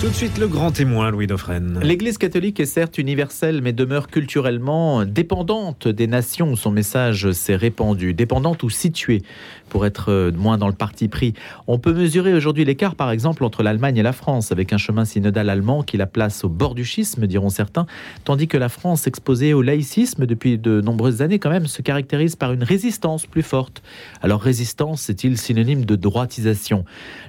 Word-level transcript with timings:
Tout 0.00 0.08
de 0.08 0.14
suite, 0.14 0.38
le 0.38 0.48
grand 0.48 0.70
témoin, 0.70 1.10
Louis 1.10 1.26
Dauphren. 1.26 1.78
L'Église 1.82 2.16
catholique 2.16 2.58
est 2.58 2.64
certes 2.64 2.96
universelle, 2.96 3.60
mais 3.60 3.74
demeure 3.74 4.08
culturellement 4.08 5.04
dépendante 5.04 5.88
des 5.88 6.06
nations 6.06 6.52
où 6.52 6.56
son 6.56 6.70
message 6.70 7.32
s'est 7.32 7.54
répandu, 7.54 8.14
dépendante 8.14 8.62
ou 8.62 8.70
située, 8.70 9.20
pour 9.68 9.84
être 9.84 10.32
moins 10.34 10.56
dans 10.56 10.68
le 10.68 10.72
parti 10.72 11.08
pris. 11.08 11.34
On 11.66 11.78
peut 11.78 11.92
mesurer 11.92 12.32
aujourd'hui 12.32 12.64
l'écart, 12.64 12.94
par 12.94 13.10
exemple, 13.10 13.44
entre 13.44 13.62
l'Allemagne 13.62 13.98
et 13.98 14.02
la 14.02 14.14
France, 14.14 14.52
avec 14.52 14.72
un 14.72 14.78
chemin 14.78 15.04
synodal 15.04 15.50
allemand 15.50 15.82
qui 15.82 15.98
la 15.98 16.06
place 16.06 16.44
au 16.44 16.48
bord 16.48 16.74
du 16.74 16.86
schisme, 16.86 17.26
diront 17.26 17.50
certains, 17.50 17.84
tandis 18.24 18.48
que 18.48 18.56
la 18.56 18.70
France, 18.70 19.06
exposée 19.06 19.52
au 19.52 19.60
laïcisme 19.60 20.24
depuis 20.24 20.56
de 20.56 20.80
nombreuses 20.80 21.20
années 21.20 21.38
quand 21.38 21.50
même, 21.50 21.66
se 21.66 21.82
caractérise 21.82 22.36
par 22.36 22.54
une 22.54 22.64
résistance 22.64 23.26
plus 23.26 23.42
forte. 23.42 23.82
Alors 24.22 24.40
résistance 24.40 25.10
est-il 25.10 25.36
synonyme 25.36 25.84
de 25.84 25.94
droitisation? 25.94 26.86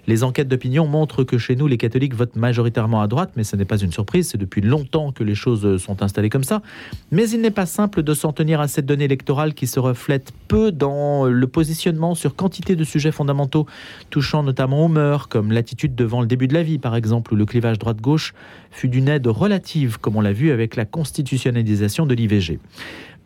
Les 0.07 0.23
enquêtes 0.23 0.47
d'opinion 0.47 0.87
montrent 0.87 1.25
que 1.25 1.37
chez 1.37 1.57
nous, 1.57 1.67
les 1.67 1.77
catholiques 1.77 2.15
votent 2.15 2.37
majoritairement 2.37 2.60
majoritairement 2.61 3.01
à 3.01 3.07
droite, 3.07 3.31
mais 3.35 3.43
ce 3.43 3.55
n'est 3.55 3.65
pas 3.65 3.77
une 3.77 3.91
surprise, 3.91 4.29
c'est 4.29 4.37
depuis 4.37 4.61
longtemps 4.61 5.11
que 5.11 5.23
les 5.23 5.33
choses 5.33 5.81
sont 5.81 6.03
installées 6.03 6.29
comme 6.29 6.43
ça. 6.43 6.61
Mais 7.09 7.27
il 7.27 7.41
n'est 7.41 7.49
pas 7.49 7.65
simple 7.65 8.03
de 8.03 8.13
s'en 8.13 8.33
tenir 8.33 8.61
à 8.61 8.67
cette 8.67 8.85
donnée 8.85 9.05
électorale 9.05 9.55
qui 9.55 9.65
se 9.65 9.79
reflète 9.79 10.31
peu 10.47 10.71
dans 10.71 11.25
le 11.25 11.47
positionnement 11.47 12.13
sur 12.13 12.35
quantité 12.35 12.75
de 12.75 12.83
sujets 12.83 13.11
fondamentaux, 13.11 13.65
touchant 14.11 14.43
notamment 14.43 14.85
aux 14.85 14.89
mœurs, 14.89 15.27
comme 15.27 15.51
l'attitude 15.51 15.95
devant 15.95 16.21
le 16.21 16.27
début 16.27 16.47
de 16.47 16.53
la 16.53 16.61
vie, 16.61 16.77
par 16.77 16.95
exemple, 16.95 17.33
où 17.33 17.35
le 17.35 17.45
clivage 17.45 17.79
droite-gauche 17.79 18.35
fut 18.69 18.89
d'une 18.89 19.07
aide 19.07 19.25
relative, 19.25 19.97
comme 19.99 20.15
on 20.17 20.21
l'a 20.21 20.33
vu 20.33 20.51
avec 20.51 20.75
la 20.75 20.85
constitutionnalisation 20.85 22.05
de 22.05 22.13
l'IVG. 22.13 22.59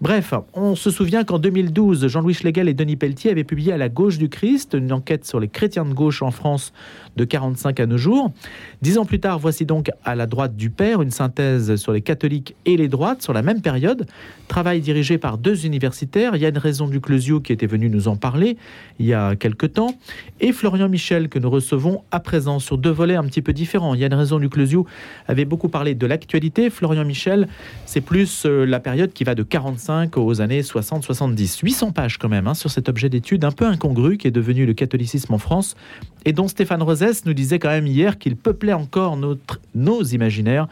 Bref, 0.02 0.34
on 0.54 0.76
se 0.76 0.92
souvient 0.92 1.24
qu'en 1.24 1.40
2012, 1.40 2.08
Jean-Louis 2.08 2.34
Schlegel 2.34 2.68
et 2.68 2.74
Denis 2.74 2.98
Pelletier 2.98 3.32
avaient 3.32 3.46
publié 3.46 3.72
à 3.72 3.78
la 3.78 3.88
gauche 3.88 4.18
du 4.18 4.28
Christ 4.28 4.74
une 4.74 4.92
enquête 4.92 5.24
sur 5.24 5.40
les 5.40 5.48
chrétiens 5.48 5.86
de 5.86 5.94
gauche 5.94 6.22
en 6.22 6.32
France 6.32 6.74
de 7.16 7.24
45 7.24 7.80
à 7.80 7.86
nos 7.86 7.98
jours. 7.98 8.32
Dix 8.82 8.98
ans 8.98 9.06
plus 9.06 9.20
tard, 9.20 9.40
voici 9.40 9.66
donc 9.66 9.92
à 10.04 10.16
la 10.16 10.28
droite 10.28 10.56
du 10.56 10.70
Père 10.70 11.02
une 11.02 11.12
synthèse 11.12 11.76
sur 11.76 11.92
les 11.92 12.02
catholiques 12.02 12.56
et 12.66 12.78
les 12.78 12.88
droites 12.88 13.22
sur 13.22 13.34
la 13.34 13.42
même 13.42 13.62
période. 13.62 14.06
Travail 14.48 14.82
dirigé 14.82 15.18
par 15.18 15.38
deux 15.38 15.66
universitaires, 15.66 16.36
Yann 16.36 16.58
Raison 16.58 16.88
du 16.88 17.02
Closio 17.02 17.40
qui 17.40 17.54
était 17.54 17.66
venu 17.66 17.90
nous 17.90 18.08
en 18.08 18.16
parler 18.16 18.58
il 19.00 19.06
y 19.06 19.14
a 19.14 19.36
quelque 19.36 19.66
temps, 19.66 19.96
et 20.40 20.52
Florian 20.52 20.90
Michel 20.90 21.30
que 21.30 21.40
nous 21.40 21.50
recevons 21.50 22.04
à 22.12 22.20
présent 22.20 22.60
sur 22.60 22.78
deux 22.78 22.92
volets 22.92 23.16
un 23.16 23.24
petit 23.24 23.42
peu 23.42 23.54
différents. 23.54 23.96
Yann 23.96 24.14
Raison 24.14 24.40
du 24.40 24.50
Closio 24.50 24.86
avait 25.28 25.46
beaucoup 25.46 25.70
parlé 25.70 25.96
de 25.96 26.06
l'actualité, 26.06 26.70
Florian 26.70 27.06
Michel, 27.06 27.48
c'est 27.86 28.02
plus 28.02 28.46
euh, 28.46 28.66
la 28.66 28.80
période 28.80 29.14
qui 29.14 29.24
va 29.24 29.36
de 29.36 29.44
45 29.44 30.18
aux 30.18 30.42
années 30.42 30.62
60-70. 30.62 31.62
800 31.64 31.92
pages 31.92 32.18
quand 32.18 32.30
même 32.30 32.48
hein, 32.48 32.54
sur 32.54 32.70
cet 32.70 32.90
objet 32.90 33.10
d'étude 33.10 33.44
un 33.44 33.52
peu 33.52 33.66
incongru 33.66 34.18
qui 34.18 34.28
est 34.28 34.32
devenu 34.32 34.66
le 34.66 34.74
catholicisme 34.74 35.34
en 35.34 35.38
France 35.38 35.76
et 36.26 36.34
dont 36.34 36.48
Stéphane 36.48 36.82
Rosès 36.82 37.26
nous 37.26 37.34
disait 37.34 37.60
quand 37.60 37.70
même 37.70 37.88
hier 37.88 38.18
qu'il 38.18 38.36
peuplait 38.36 38.74
encore 38.74 39.16
notre, 39.16 39.62
nos 39.74 40.04
imaginaires 40.04 40.68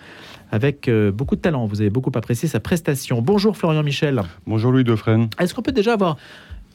avec 0.51 0.87
euh, 0.87 1.11
beaucoup 1.11 1.35
de 1.35 1.41
talent. 1.41 1.65
Vous 1.65 1.81
avez 1.81 1.89
beaucoup 1.89 2.11
apprécié 2.13 2.47
sa 2.49 2.59
prestation. 2.59 3.21
Bonjour 3.21 3.55
Florian 3.55 3.83
Michel. 3.83 4.21
Bonjour 4.45 4.71
Louis 4.71 4.83
Dauphren. 4.83 5.29
Est-ce 5.39 5.53
qu'on 5.53 5.61
peut 5.61 5.71
déjà 5.71 5.93
avoir 5.93 6.17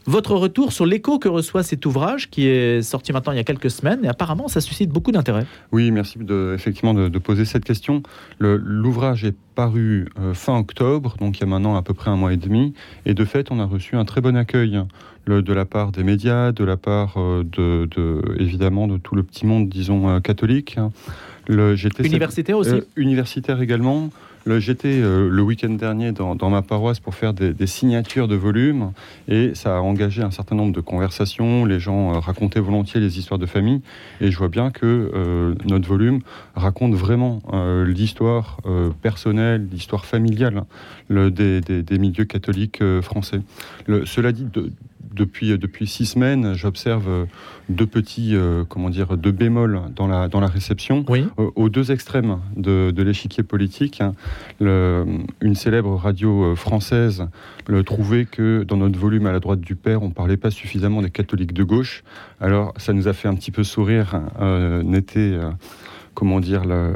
votre 0.09 0.35
retour 0.35 0.73
sur 0.73 0.87
l'écho 0.87 1.19
que 1.19 1.29
reçoit 1.29 1.63
cet 1.63 1.85
ouvrage 1.85 2.31
qui 2.31 2.47
est 2.47 2.81
sorti 2.81 3.13
maintenant 3.13 3.33
il 3.33 3.37
y 3.37 3.41
a 3.41 3.45
quelques 3.45 3.71
semaines 3.71 4.05
et 4.05 4.09
apparemment 4.09 4.49
ça 4.49 4.63
suscite 4.63 4.89
beaucoup 4.91 5.13
d'intérêt. 5.13 5.47
Oui, 5.71 5.91
merci 5.91 6.19
de, 6.19 6.53
effectivement 6.55 6.95
de, 6.95 7.19
poser 7.19 7.45
cette 7.45 7.65
question. 7.65 8.03
L'ouvrage 8.39 9.25
est 9.25 9.37
paru 9.55 10.09
euh, 10.19 10.33
fin 10.33 10.59
octobre, 10.59 11.17
donc 11.21 11.37
il 11.37 11.41
y 11.41 11.45
a 11.45 11.47
maintenant 11.47 11.77
à 11.77 11.83
peu 11.83 11.93
près 11.93 12.11
un 12.11 12.17
mois 12.17 12.33
et 12.33 12.39
demi, 12.39 12.73
et 13.05 13.13
de 13.13 13.25
fait 13.25 13.51
on 13.51 13.61
a 13.61 13.67
reçu 13.67 13.97
un 13.97 14.05
très 14.07 14.21
bon 14.23 14.35
accueil 14.37 14.81
le, 15.27 15.43
de 15.43 15.53
la 15.53 15.67
part 15.67 15.93
des 15.93 16.05
médias, 16.05 16.53
de 16.53 16.65
la 16.65 16.79
part 16.79 17.15
euh, 17.19 17.45
de, 17.45 18.23
évidemment 18.39 18.89
de 18.89 18.97
tout 18.97 19.15
le 19.15 19.23
petit 19.23 19.45
monde, 19.45 19.69
disons, 19.69 20.09
euh, 20.09 20.21
catholique. 20.21 20.79
Le, 21.49 21.77
universitaire 22.05 22.57
aussi 22.57 22.83
Universitaire 22.97 23.61
également. 23.61 24.11
J'étais 24.57 24.89
euh, 24.89 25.29
le 25.29 25.43
week-end 25.43 25.71
dernier 25.71 26.13
dans, 26.13 26.51
ma 26.51 26.63
paroisse 26.63 27.01
pour 27.01 27.15
faire 27.15 27.35
des, 27.35 27.67
signatures 27.67 28.29
de 28.29 28.35
volumes 28.35 28.93
et 29.29 29.55
ça 29.55 29.77
a 29.77 29.81
engagé 29.81 30.23
un 30.23 30.31
certain 30.31 30.57
nombre 30.57 30.73
de 30.73 30.81
conversations. 30.81 31.67
Les 31.67 31.79
gens 31.79 32.15
euh, 32.15 32.19
racontaient 32.19 32.61
volontiers 32.61 33.01
les 33.01 33.19
histoires 33.19 33.39
de 33.39 33.47
famille 33.47 33.83
et 34.21 34.31
je 34.31 34.39
vois 34.39 34.49
bien 34.49 34.71
que 34.71 35.11
euh, 35.15 35.55
notre 35.67 35.87
volume 35.87 36.21
raconte 36.55 36.95
vraiment 36.95 37.43
l'histoire 37.85 38.61
personnelle, 39.03 39.69
l'histoire 39.71 40.07
familiale 40.07 40.65
des, 41.11 41.99
milieux 41.99 42.25
catholiques 42.25 42.83
français. 43.03 43.41
cela 44.05 44.33
dit, 44.33 44.45
de, 44.45 44.73
depuis, 45.19 45.59
depuis 45.59 45.87
six 45.87 46.07
semaines, 46.07 46.55
j'observe 46.55 47.27
deux 47.69 47.87
petits, 47.87 48.35
euh, 48.35 48.65
comment 48.67 48.89
dire, 48.91 49.17
deux 49.17 49.33
bémols 49.33 49.81
dans 49.95 50.07
la, 50.07 50.29
dans 50.29 50.41
la 50.41 50.47
réception, 50.47 51.05
oui. 51.09 51.27
Euh, 51.39 51.51
aux 51.55 51.69
deux 51.69 51.93
extrêmes 51.93 52.39
de, 52.57 52.91
de 52.91 53.03
l'échiquier 53.03 53.43
politique. 53.43 54.01
Hein. 54.01 54.15
Le, 54.61 55.05
une 55.41 55.55
célèbre 55.55 55.95
radio 55.95 56.45
euh, 56.45 56.55
française 56.55 57.27
le, 57.67 57.83
trouvait 57.83 58.25
que 58.25 58.63
dans 58.63 58.79
notre 58.79 58.99
volume 58.99 59.27
à 59.27 59.33
la 59.33 59.41
droite 59.41 59.61
du 59.61 59.77
Père, 59.77 60.03
on 60.03 60.09
ne 60.09 60.13
parlait 60.13 60.37
pas 60.37 60.51
suffisamment 60.51 61.03
des 61.03 61.11
catholiques 61.11 61.53
de 61.53 61.65
gauche. 61.65 62.05
Alors, 62.41 62.73
ça 62.77 62.93
nous 62.93 63.09
a 63.09 63.13
fait 63.13 63.29
un 63.29 63.35
petit 63.35 63.51
peu 63.51 63.65
sourire, 63.65 64.15
hein, 64.39 64.83
n'était 64.83 65.39
comment 66.15 66.41
dire, 66.41 66.65
la, 66.65 66.91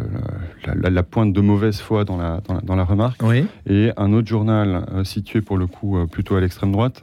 la, 0.66 0.90
la, 0.90 1.02
pointe 1.02 1.32
de 1.32 1.40
mauvaise 1.40 1.80
foi 1.80 2.04
dans 2.04 2.16
la, 2.16 2.40
dans 2.48 2.54
la, 2.54 2.60
dans 2.60 2.74
la 2.74 2.84
remarque. 2.84 3.22
Oui. 3.22 3.44
Et 3.66 3.92
un 3.96 4.12
autre 4.12 4.26
journal 4.26 4.84
situé 5.04 5.40
pour 5.40 5.58
le 5.58 5.66
coup 5.66 5.96
plutôt 6.10 6.34
à 6.34 6.40
l'extrême 6.40 6.72
droite, 6.72 7.02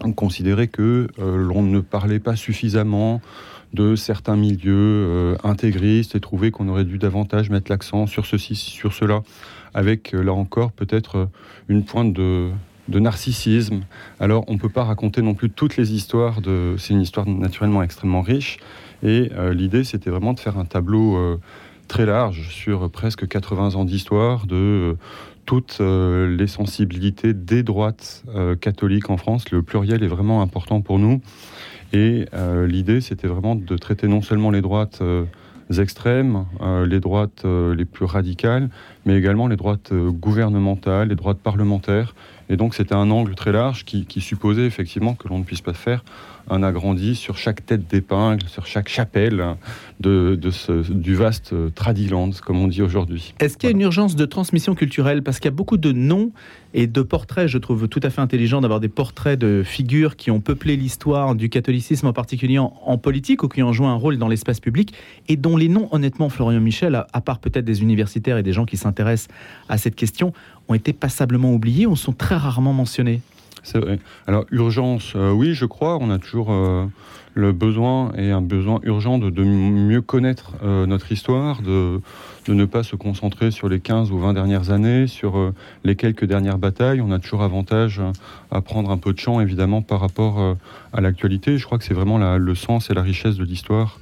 on 0.00 0.12
considérait 0.12 0.68
que 0.68 1.08
euh, 1.18 1.36
l'on 1.36 1.62
ne 1.62 1.80
parlait 1.80 2.18
pas 2.18 2.36
suffisamment 2.36 3.20
de 3.72 3.96
certains 3.96 4.36
milieux 4.36 4.74
euh, 4.76 5.36
intégristes 5.42 6.14
et 6.14 6.20
trouvait 6.20 6.50
qu'on 6.50 6.68
aurait 6.68 6.84
dû 6.84 6.98
davantage 6.98 7.50
mettre 7.50 7.70
l'accent 7.70 8.06
sur 8.06 8.26
ceci, 8.26 8.54
sur 8.54 8.92
cela, 8.92 9.22
avec 9.72 10.14
euh, 10.14 10.22
là 10.22 10.32
encore 10.32 10.72
peut-être 10.72 11.28
une 11.68 11.84
pointe 11.84 12.12
de, 12.12 12.50
narcissisme. 12.88 13.80
Alors 14.20 14.44
on 14.46 14.54
ne 14.54 14.58
peut 14.58 14.68
pas 14.68 14.84
raconter 14.84 15.22
non 15.22 15.34
plus 15.34 15.50
toutes 15.50 15.76
les 15.76 15.92
histoires, 15.92 16.40
de... 16.40 16.76
c'est 16.78 16.92
une 16.92 17.00
histoire 17.00 17.26
naturellement 17.26 17.82
extrêmement 17.82 18.20
riche, 18.20 18.58
et 19.02 19.30
l'idée 19.52 19.84
c'était 19.84 20.10
vraiment 20.10 20.34
de 20.34 20.40
faire 20.40 20.58
un 20.58 20.66
tableau 20.66 21.38
très 21.88 22.06
large 22.06 22.48
sur 22.50 22.90
presque 22.90 23.26
80 23.26 23.74
ans 23.74 23.84
d'histoire 23.84 24.46
de 24.46 24.96
toutes 25.44 25.78
euh, 25.80 26.34
les 26.36 26.46
sensibilités 26.46 27.34
des 27.34 27.62
droites 27.62 28.24
euh, 28.34 28.56
catholiques 28.56 29.10
en 29.10 29.16
France. 29.16 29.50
Le 29.50 29.62
pluriel 29.62 30.02
est 30.02 30.08
vraiment 30.08 30.42
important 30.42 30.80
pour 30.80 30.98
nous. 30.98 31.20
Et 31.92 32.26
euh, 32.34 32.66
l'idée, 32.66 33.00
c'était 33.00 33.28
vraiment 33.28 33.54
de 33.54 33.76
traiter 33.76 34.08
non 34.08 34.22
seulement 34.22 34.50
les 34.50 34.62
droites 34.62 35.02
extrêmes, 35.78 36.44
les 36.86 37.00
droites 37.00 37.44
les 37.44 37.84
plus 37.86 38.04
radicales, 38.04 38.68
mais 39.06 39.16
également 39.16 39.46
les 39.46 39.56
droites 39.56 39.92
gouvernementales, 39.92 41.08
les 41.08 41.14
droites 41.16 41.38
parlementaires. 41.38 42.14
Et 42.48 42.56
donc 42.56 42.74
c'était 42.74 42.94
un 42.94 43.10
angle 43.10 43.34
très 43.34 43.52
large 43.52 43.84
qui, 43.84 44.04
qui 44.06 44.20
supposait 44.20 44.66
effectivement 44.66 45.14
que 45.14 45.28
l'on 45.28 45.38
ne 45.38 45.44
puisse 45.44 45.62
pas 45.62 45.72
faire 45.72 46.04
un 46.48 46.62
agrandi 46.62 47.14
sur 47.14 47.36
chaque 47.36 47.64
tête 47.64 47.88
d'épingle, 47.88 48.46
sur 48.48 48.66
chaque 48.66 48.88
chapelle 48.88 49.42
de, 50.00 50.38
ce, 50.50 50.92
du 50.92 51.14
vaste 51.14 51.54
Tradiland, 51.74 52.30
comme 52.44 52.58
on 52.58 52.68
dit 52.68 52.82
aujourd'hui. 52.82 53.34
Est-ce 53.40 53.56
qu'il 53.56 53.68
y 53.68 53.72
a 53.72 53.74
une 53.74 53.80
urgence 53.80 54.16
de 54.16 54.26
transmission 54.26 54.74
culturelle? 54.74 55.22
Parce 55.22 55.38
qu'il 55.38 55.46
y 55.46 55.54
a 55.54 55.56
beaucoup 55.56 55.78
de 55.78 55.92
noms 55.92 56.32
et 56.74 56.86
de 56.86 57.02
portraits. 57.02 57.48
Je 57.48 57.56
trouve 57.58 57.88
tout 57.88 58.00
à 58.02 58.10
fait 58.10 58.20
intelligent 58.20 58.60
d'avoir 58.60 58.80
des 58.80 58.88
portraits 58.88 59.38
de 59.38 59.62
figures 59.64 60.16
qui 60.16 60.30
ont 60.30 60.40
peuplé 60.40 60.76
l'histoire 60.76 61.34
du 61.34 61.48
catholicisme, 61.48 62.08
en 62.08 62.12
particulier 62.12 62.58
en, 62.58 62.98
politique, 62.98 63.42
ou 63.42 63.48
qui 63.48 63.62
ont 63.62 63.72
joué 63.72 63.86
un 63.86 63.94
rôle 63.94 64.18
dans 64.18 64.28
l'espace 64.28 64.60
public, 64.60 64.92
et 65.28 65.36
dont 65.36 65.56
les 65.56 65.68
noms, 65.68 65.88
honnêtement, 65.92 66.28
Florian 66.28 66.60
Michel, 66.60 66.94
à, 66.94 67.20
part 67.20 67.38
peut-être 67.38 67.64
des 67.64 67.82
universitaires 67.82 68.36
et 68.36 68.42
des 68.42 68.52
gens 68.52 68.66
qui 68.66 68.76
s'intéressent 68.76 68.93
à 69.68 69.78
cette 69.78 69.96
question, 69.96 70.32
ont 70.68 70.74
été 70.74 70.92
passablement 70.92 71.52
oubliés 71.52 71.86
ou 71.86 71.96
sont 71.96 72.12
très 72.12 72.36
rarement 72.36 72.72
mentionnés. 72.72 73.20
C'est 73.64 73.78
vrai. 73.78 73.98
Alors, 74.26 74.44
urgence, 74.50 75.14
euh, 75.16 75.32
oui, 75.32 75.54
je 75.54 75.64
crois. 75.64 75.96
On 75.98 76.10
a 76.10 76.18
toujours 76.18 76.48
euh, 76.50 76.84
le 77.32 77.52
besoin 77.52 78.12
et 78.14 78.30
un 78.30 78.42
besoin 78.42 78.78
urgent 78.82 79.16
de, 79.16 79.42
mieux 79.42 80.02
connaître 80.02 80.52
euh, 80.62 80.84
notre 80.84 81.10
histoire, 81.10 81.62
de, 81.62 82.02
ne 82.46 82.64
pas 82.66 82.82
se 82.82 82.94
concentrer 82.94 83.50
sur 83.50 83.70
les 83.70 83.80
15 83.80 84.12
ou 84.12 84.18
20 84.18 84.34
dernières 84.34 84.70
années, 84.70 85.06
sur 85.06 85.52
les 85.82 85.96
quelques 85.96 86.26
dernières 86.26 86.58
batailles. 86.58 87.00
On 87.00 87.10
a 87.10 87.18
toujours 87.18 87.42
avantage 87.42 88.02
à 88.50 88.60
prendre 88.60 88.90
un 88.90 88.98
peu 88.98 89.14
de 89.14 89.18
champ, 89.18 89.40
évidemment, 89.40 89.80
par 89.80 90.00
rapport 90.00 90.56
à 90.92 91.00
l'actualité. 91.00 91.56
Je 91.56 91.64
crois 91.64 91.78
que 91.78 91.84
c'est 91.84 91.94
vraiment 91.94 92.18
le 92.36 92.54
sens 92.54 92.90
et 92.90 92.94
la 92.94 93.00
richesse 93.00 93.36
de 93.36 93.44
l'histoire 93.44 93.98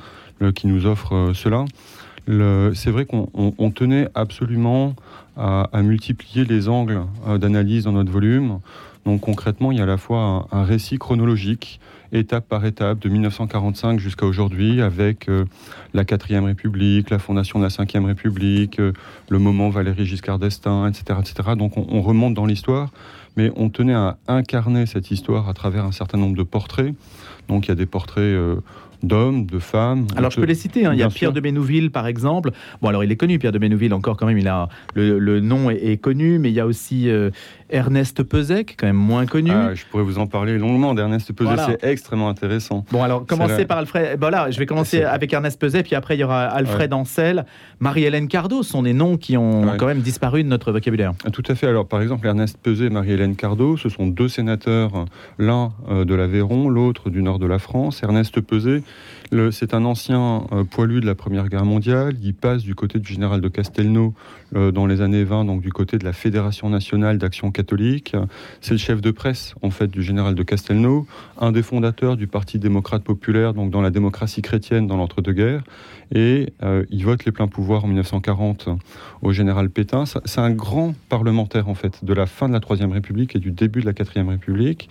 qui 0.56 0.66
nous 0.66 0.86
offre 0.86 1.30
cela. 1.34 1.66
C'est 2.26 2.90
vrai 2.90 3.06
qu'on 3.06 3.70
tenait 3.70 4.08
absolument 4.14 4.94
à, 5.36 5.68
multiplier 5.82 6.44
les 6.44 6.68
angles 6.68 7.02
d'analyse 7.38 7.84
dans 7.84 7.92
notre 7.92 8.12
volume 8.12 8.60
Donc 9.06 9.22
concrètement, 9.22 9.72
il 9.72 9.78
y 9.78 9.80
a 9.80 9.84
à 9.84 9.86
la 9.86 9.96
fois 9.96 10.46
un, 10.52 10.64
récit 10.64 10.98
chronologique, 10.98 11.80
étape 12.12 12.46
par 12.48 12.64
étape, 12.64 12.98
de 12.98 13.08
1945 13.08 13.98
jusqu'à 13.98 14.26
aujourd'hui, 14.26 14.82
avec 14.82 15.28
euh, 15.28 15.46
la 15.94 16.04
quatrième 16.04 16.44
République, 16.44 17.10
la 17.10 17.18
fondation 17.18 17.58
de 17.58 17.64
la 17.64 17.70
cinquième 17.70 18.04
République, 18.04 18.78
euh, 18.78 18.92
le 19.30 19.38
moment 19.38 19.70
Valéry 19.70 20.04
Giscard 20.04 20.38
d'Estaing, 20.38 20.88
etc., 20.88 21.18
etc. 21.20 21.50
Donc 21.56 21.76
on, 21.76 22.02
remonte 22.02 22.34
dans 22.34 22.46
l'histoire, 22.46 22.90
mais 23.36 23.50
on 23.56 23.70
tenait 23.70 23.94
à 23.94 24.18
incarner 24.28 24.86
cette 24.86 25.10
histoire 25.10 25.48
à 25.48 25.54
travers 25.54 25.84
un 25.84 25.92
certain 25.92 26.18
nombre 26.18 26.36
de 26.36 26.42
portraits. 26.42 26.94
Donc 27.48 27.66
il 27.66 27.68
y 27.70 27.72
a 27.72 27.76
des 27.76 27.86
portraits 27.86 28.22
euh, 28.22 28.56
d'hommes, 29.02 29.46
de 29.46 29.58
femmes. 29.58 30.06
Alors 30.16 30.30
je 30.30 30.40
peux 30.40 30.46
les 30.46 30.54
citer, 30.54 30.86
hein. 30.86 30.92
il 30.92 30.98
y 30.98 31.02
a 31.02 31.08
Pierre 31.08 31.32
de 31.32 31.40
Bénouville 31.40 31.90
par 31.90 32.06
exemple. 32.06 32.50
Bon 32.80 32.88
alors 32.88 33.04
il 33.04 33.12
est 33.12 33.16
connu 33.16 33.38
Pierre 33.38 33.52
de 33.52 33.58
Bénouville 33.58 33.94
encore 33.94 34.16
quand 34.16 34.26
même, 34.26 34.38
il 34.38 34.48
a 34.48 34.68
le, 34.94 35.40
nom 35.40 35.70
est, 35.70 36.00
connu, 36.00 36.38
mais 36.38 36.50
il 36.50 36.54
y 36.54 36.60
a 36.60 36.66
aussi 36.66 37.08
euh, 37.08 37.30
Ernest 37.70 38.22
Pezec, 38.22 38.76
quand 38.78 38.86
même 38.86 38.96
moins 38.96 39.26
connu. 39.26 39.50
Ah, 39.50 39.74
je 39.74 39.84
pourrais 39.90 40.02
vous 40.02 40.18
en 40.18 40.26
parler 40.26 40.58
longuement 40.58 40.94
d'Ernest 40.94 41.32
Pezec, 41.32 41.58
c'est 41.66 41.84
extrêmement 41.88 42.28
intéressant. 42.28 42.84
Bon 42.90 43.02
alors 43.02 43.24
commencez 43.26 43.64
par 43.64 43.78
Alfred, 43.78 44.18
voilà, 44.18 44.50
je 44.50 44.58
vais 44.58 44.66
commencer 44.66 45.02
avec 45.02 45.32
Ernest 45.32 45.58
Pezec, 45.58 45.86
puis 45.86 45.94
après 45.94 46.16
il 46.16 46.20
y 46.20 46.24
aura 46.24 46.44
Alfred 46.44 46.92
Ancel, 46.92 47.46
Marie-Hélène 47.80 48.28
Cardo, 48.28 48.62
ce 48.62 48.70
sont 48.70 48.82
des 48.82 48.92
noms 48.92 49.16
qui 49.16 49.36
ont 49.36 49.76
quand 49.78 49.86
même 49.86 50.00
disparu 50.00 50.42
de 50.42 50.48
notre 50.48 50.72
vocabulaire. 50.72 51.12
Ah, 51.24 51.30
tout 51.30 51.42
à 51.48 51.54
fait, 51.54 51.66
alors 51.66 51.86
par 51.86 52.02
exemple 52.02 52.26
Ernest 52.26 52.58
Pezec 52.58 52.82
et 52.82 52.90
Marie-Hélène 52.90 53.36
Cardo, 53.36 53.76
ce 53.76 53.88
sont 53.88 54.06
deux 54.06 54.28
sénateurs, 54.28 55.06
l'un 55.38 55.72
euh, 55.88 56.04
de 56.04 56.14
l'Aveyron, 56.14 56.68
l'autre 56.68 57.10
du 57.10 57.22
nord 57.22 57.38
de 57.38 57.46
la 57.46 57.58
France. 57.58 58.02
Ernest 58.02 58.40
Pezec 58.40 58.82
c'est 59.50 59.72
un 59.72 59.84
ancien 59.86 60.46
euh, 60.52 60.64
poilu 60.64 61.00
de 61.00 61.06
la 61.06 61.14
Première 61.14 61.48
Guerre 61.48 61.64
mondiale. 61.64 62.16
Il 62.22 62.34
passe 62.34 62.62
du 62.62 62.74
côté 62.74 62.98
du 62.98 63.10
général 63.10 63.40
de 63.40 63.48
Castelnau 63.48 64.14
euh, 64.54 64.70
dans 64.72 64.86
les 64.86 65.00
années 65.00 65.24
20, 65.24 65.46
donc 65.46 65.62
du 65.62 65.72
côté 65.72 65.96
de 65.96 66.04
la 66.04 66.12
Fédération 66.12 66.68
nationale 66.68 67.16
d'action 67.16 67.50
catholique. 67.50 68.14
C'est 68.60 68.72
le 68.72 68.78
chef 68.78 69.00
de 69.00 69.10
presse, 69.10 69.54
en 69.62 69.70
fait, 69.70 69.86
du 69.86 70.02
général 70.02 70.34
de 70.34 70.42
Castelnau, 70.42 71.06
un 71.40 71.50
des 71.50 71.62
fondateurs 71.62 72.18
du 72.18 72.26
Parti 72.26 72.58
démocrate 72.58 73.04
populaire, 73.04 73.54
donc 73.54 73.70
dans 73.70 73.80
la 73.80 73.90
démocratie 73.90 74.42
chrétienne 74.42 74.86
dans 74.86 74.98
l'entre-deux-guerres. 74.98 75.62
Et 76.14 76.52
euh, 76.62 76.84
il 76.90 77.04
vote 77.06 77.24
les 77.24 77.32
pleins 77.32 77.48
pouvoirs 77.48 77.84
en 77.84 77.88
1940 77.88 78.68
au 79.22 79.32
général 79.32 79.70
Pétain. 79.70 80.04
C'est 80.04 80.40
un 80.40 80.50
grand 80.50 80.94
parlementaire, 81.08 81.68
en 81.70 81.74
fait, 81.74 82.04
de 82.04 82.12
la 82.12 82.26
fin 82.26 82.48
de 82.48 82.52
la 82.52 82.60
Troisième 82.60 82.92
République 82.92 83.34
et 83.34 83.38
du 83.38 83.50
début 83.50 83.80
de 83.80 83.86
la 83.86 83.94
Quatrième 83.94 84.28
République. 84.28 84.90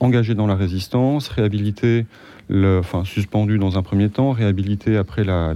Engagé 0.00 0.34
dans 0.34 0.48
la 0.48 0.56
résistance, 0.56 1.28
réhabilité 1.28 2.06
suspendu 3.04 3.58
dans 3.58 3.78
un 3.78 3.82
premier 3.82 4.08
temps, 4.08 4.32
réhabilité 4.32 4.96
après 4.96 5.24
la, 5.24 5.54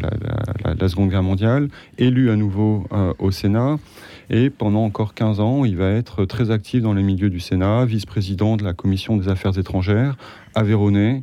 Seconde 0.89 1.11
Guerre 1.11 1.23
mondiale, 1.23 1.69
élu 1.99 2.31
à 2.31 2.37
nouveau 2.37 2.87
euh, 2.93 3.13
au 3.19 3.31
Sénat. 3.31 3.79
Et 4.31 4.51
pendant 4.51 4.85
encore 4.85 5.15
15 5.15 5.41
ans, 5.41 5.65
il 5.65 5.77
va 5.77 5.91
être 5.91 6.25
très 6.25 6.51
actif 6.51 6.83
dans 6.83 6.95
les 6.95 7.03
milieux 7.03 7.31
du 7.31 7.41
Sénat, 7.41 7.85
vice-président 7.85 8.57
de 8.57 8.65
la 8.65 8.73
Commission 8.73 9.17
des 9.17 9.29
Affaires 9.29 9.57
étrangères, 9.59 10.17
aveyronais, 10.55 11.23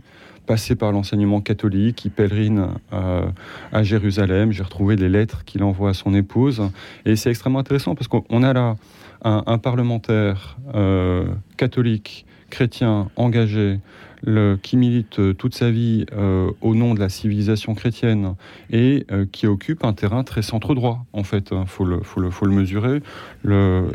passé 0.50 0.76
par 0.76 0.92
l'enseignement 0.92 1.42
catholique, 1.42 2.06
il 2.06 2.12
pèlerine 2.12 2.70
euh, 2.92 3.28
à 3.72 3.84
Jérusalem. 3.84 4.52
J'ai 4.52 4.64
retrouvé 4.64 4.96
des 4.96 5.08
lettres 5.08 5.46
qu'il 5.46 5.64
envoie 5.64 5.92
à 5.92 5.94
son 5.94 6.16
épouse. 6.16 6.64
Et 7.06 7.16
c'est 7.16 7.30
extrêmement 7.30 7.60
intéressant 7.60 7.94
parce 7.94 8.08
qu'on 8.08 8.42
a 8.42 8.52
là 8.52 8.76
un, 9.24 9.58
parlementaire 9.60 10.58
euh, 10.74 11.28
catholique, 11.56 12.26
chrétien, 12.50 13.10
engagé, 13.16 13.80
qui 14.62 14.78
milite 14.78 15.20
euh, 15.20 15.34
toute 15.34 15.56
sa 15.56 15.72
vie 15.72 16.06
euh, 16.14 16.52
au 16.62 16.76
nom 16.76 16.94
de 16.94 17.00
la 17.00 17.10
civilisation 17.10 17.74
chrétienne 17.74 18.36
et 18.70 19.06
euh, 19.12 19.26
qui 19.32 19.48
occupe 19.48 19.84
un 19.84 19.94
terrain 19.94 20.24
très 20.24 20.42
centre-droit, 20.42 21.06
en 21.14 21.24
fait. 21.24 21.50
Il 21.52 21.58
hein, 21.58 21.66
faut, 21.66 21.86
le, 21.86 22.02
faut, 22.02 22.20
le, 22.20 22.30
faut 22.30 22.46
le 22.46 22.54
mesurer. 22.54 23.02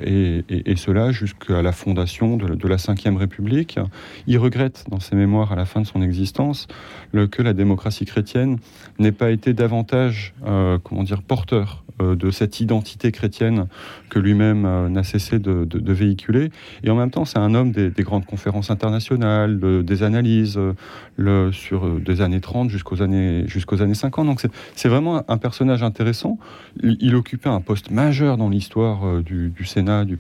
Et, 0.04 0.76
cela 0.76 1.12
jusqu'à 1.12 1.62
la 1.62 1.72
fondation 1.72 2.36
de, 2.36 2.68
la 2.68 2.76
Ve 2.76 3.16
République. 3.16 3.78
Il 4.26 4.38
regrette 4.38 4.84
dans 4.90 5.00
ses 5.00 5.16
mémoires 5.16 5.52
à 5.52 5.56
la 5.56 5.64
fin 5.64 5.80
de 5.80 5.86
son 5.86 6.02
existence 6.02 6.66
que 7.12 7.42
la 7.42 7.52
démocratie 7.52 8.04
chrétienne 8.04 8.58
n'ait 8.98 9.12
pas 9.12 9.30
été 9.30 9.54
davantage, 9.54 10.34
comment 10.82 11.04
dire, 11.04 11.22
porteur 11.22 11.83
de 12.00 12.30
cette 12.30 12.60
identité 12.60 13.12
chrétienne 13.12 13.66
que 14.08 14.18
lui-même 14.18 14.88
n'a 14.88 15.04
cessé 15.04 15.38
de, 15.38 15.64
de, 15.64 15.92
véhiculer. 15.92 16.50
Et 16.82 16.90
en 16.90 16.96
même 16.96 17.10
temps, 17.10 17.24
c'est 17.24 17.38
un 17.38 17.54
homme 17.54 17.72
des, 17.72 17.90
des, 17.90 18.02
grandes 18.02 18.26
conférences 18.26 18.70
internationales, 18.70 19.60
des 19.84 20.02
années 20.02 20.14
analyse 20.14 20.56
euh, 20.56 20.72
le, 21.16 21.52
sur 21.52 21.84
euh, 21.84 22.00
des 22.04 22.20
années 22.20 22.40
30 22.40 22.70
jusqu'aux 22.70 23.02
années, 23.02 23.44
jusqu'aux 23.46 23.82
années 23.82 23.94
50. 23.94 24.26
Donc 24.26 24.40
c'est 24.74 24.88
vraiment 24.88 25.22
un 25.28 25.38
personnage 25.38 25.82
intéressant. 25.82 26.38
Il, 26.82 27.14
occupait 27.14 27.48
un 27.48 27.60
poste 27.60 27.90
majeur 27.90 28.36
dans 28.36 28.48
l'histoire 28.48 29.06
euh, 29.06 29.22
du, 29.22 29.52
Sénat, 29.64 30.04
du, 30.04 30.18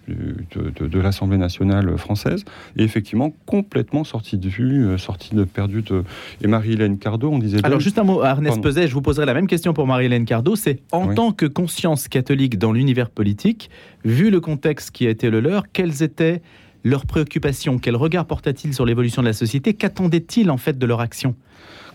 de, 0.54 1.00
l'Assemblée 1.00 1.38
nationale 1.38 1.96
française, 1.98 2.44
et 2.76 2.82
effectivement 2.82 3.32
complètement 3.46 4.04
sorti 4.04 4.38
de 4.38 4.48
vue, 4.48 4.98
sorti 4.98 5.34
de 5.34 5.44
perdu 5.44 5.82
de... 5.82 6.04
Et 6.42 6.46
Marie-Hélène 6.46 6.98
Cardot, 6.98 7.30
on 7.30 7.38
disait... 7.38 7.58
Alors 7.64 7.80
juste 7.80 7.98
un 7.98 8.04
mot, 8.04 8.24
Ernest 8.24 8.60
Peset, 8.60 8.88
je 8.88 8.94
vous 8.94 9.02
poserai 9.02 9.26
la 9.26 9.34
même 9.34 9.46
question 9.46 9.74
pour 9.74 9.86
Marie-Hélène 9.86 10.24
Cardot, 10.24 10.56
c'est 10.56 10.80
en 10.92 11.14
tant 11.14 11.32
que 11.32 11.46
conscience 11.64 12.08
catholique 12.08 12.58
dans 12.58 12.72
l'univers 12.72 13.08
politique, 13.08 13.70
vu 14.04 14.28
le 14.28 14.38
contexte 14.38 14.90
qui 14.90 15.06
a 15.06 15.10
été 15.10 15.30
le 15.30 15.40
leur, 15.40 15.64
quels 15.72 16.02
étaient 16.02 16.42
leurs 16.84 17.06
préoccupations? 17.06 17.78
Quel 17.78 17.96
regard 17.96 18.26
porta-t-il 18.26 18.74
sur 18.74 18.84
l'évolution 18.84 19.22
de 19.22 19.28
la 19.28 19.32
société? 19.32 19.72
Qu'attendaient-ils 19.72 20.50
en 20.50 20.58
fait 20.58 20.76
de 20.76 20.84
leur 20.84 21.00
action? 21.00 21.34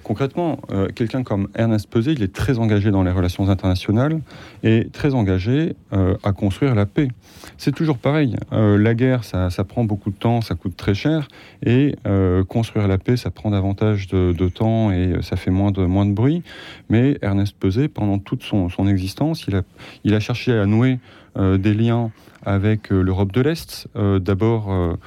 Concrètement, 0.03 0.59
euh, 0.71 0.87
quelqu'un 0.87 1.23
comme 1.23 1.49
Ernest 1.55 1.87
Peset, 1.89 2.13
il 2.13 2.23
est 2.23 2.33
très 2.33 2.57
engagé 2.57 2.91
dans 2.91 3.03
les 3.03 3.11
relations 3.11 3.49
internationales 3.49 4.21
et 4.63 4.87
très 4.91 5.13
engagé 5.13 5.75
euh, 5.93 6.15
à 6.23 6.31
construire 6.31 6.73
la 6.75 6.85
paix. 6.85 7.09
C'est 7.57 7.73
toujours 7.75 7.97
pareil. 7.97 8.35
Euh, 8.51 8.77
la 8.77 8.95
guerre, 8.95 9.23
ça, 9.23 9.49
prend 9.67 9.83
beaucoup 9.83 10.09
de 10.09 10.15
temps, 10.15 10.41
ça 10.41 10.55
coûte 10.55 10.75
très 10.75 10.93
cher, 10.93 11.27
et 11.65 11.95
construire 12.47 12.87
la 12.87 12.97
paix, 12.97 13.17
ça 13.17 13.29
prend 13.29 13.51
davantage 13.51 14.07
de, 14.07 14.49
temps 14.49 14.91
et 14.91 15.21
ça 15.21 15.35
fait 15.35 15.51
moins 15.51 15.71
de, 15.71 15.85
moins 15.85 16.05
de 16.05 16.13
bruit. 16.13 16.43
Mais 16.89 17.17
Ernest 17.21 17.55
Peset, 17.59 17.87
pendant 17.87 18.17
toute 18.17 18.43
son, 18.43 18.69
son 18.69 18.87
existence, 18.87 19.45
il 19.47 19.55
a, 19.55 19.61
il 20.03 20.13
a 20.13 20.19
cherché 20.19 20.53
à 20.53 20.65
nouer 20.65 20.99
des 21.35 21.73
liens 21.73 22.11
avec 22.45 22.89
l'Europe 22.89 23.31
de 23.31 23.41
l'Est. 23.41 23.87
D'abord, 23.95 24.97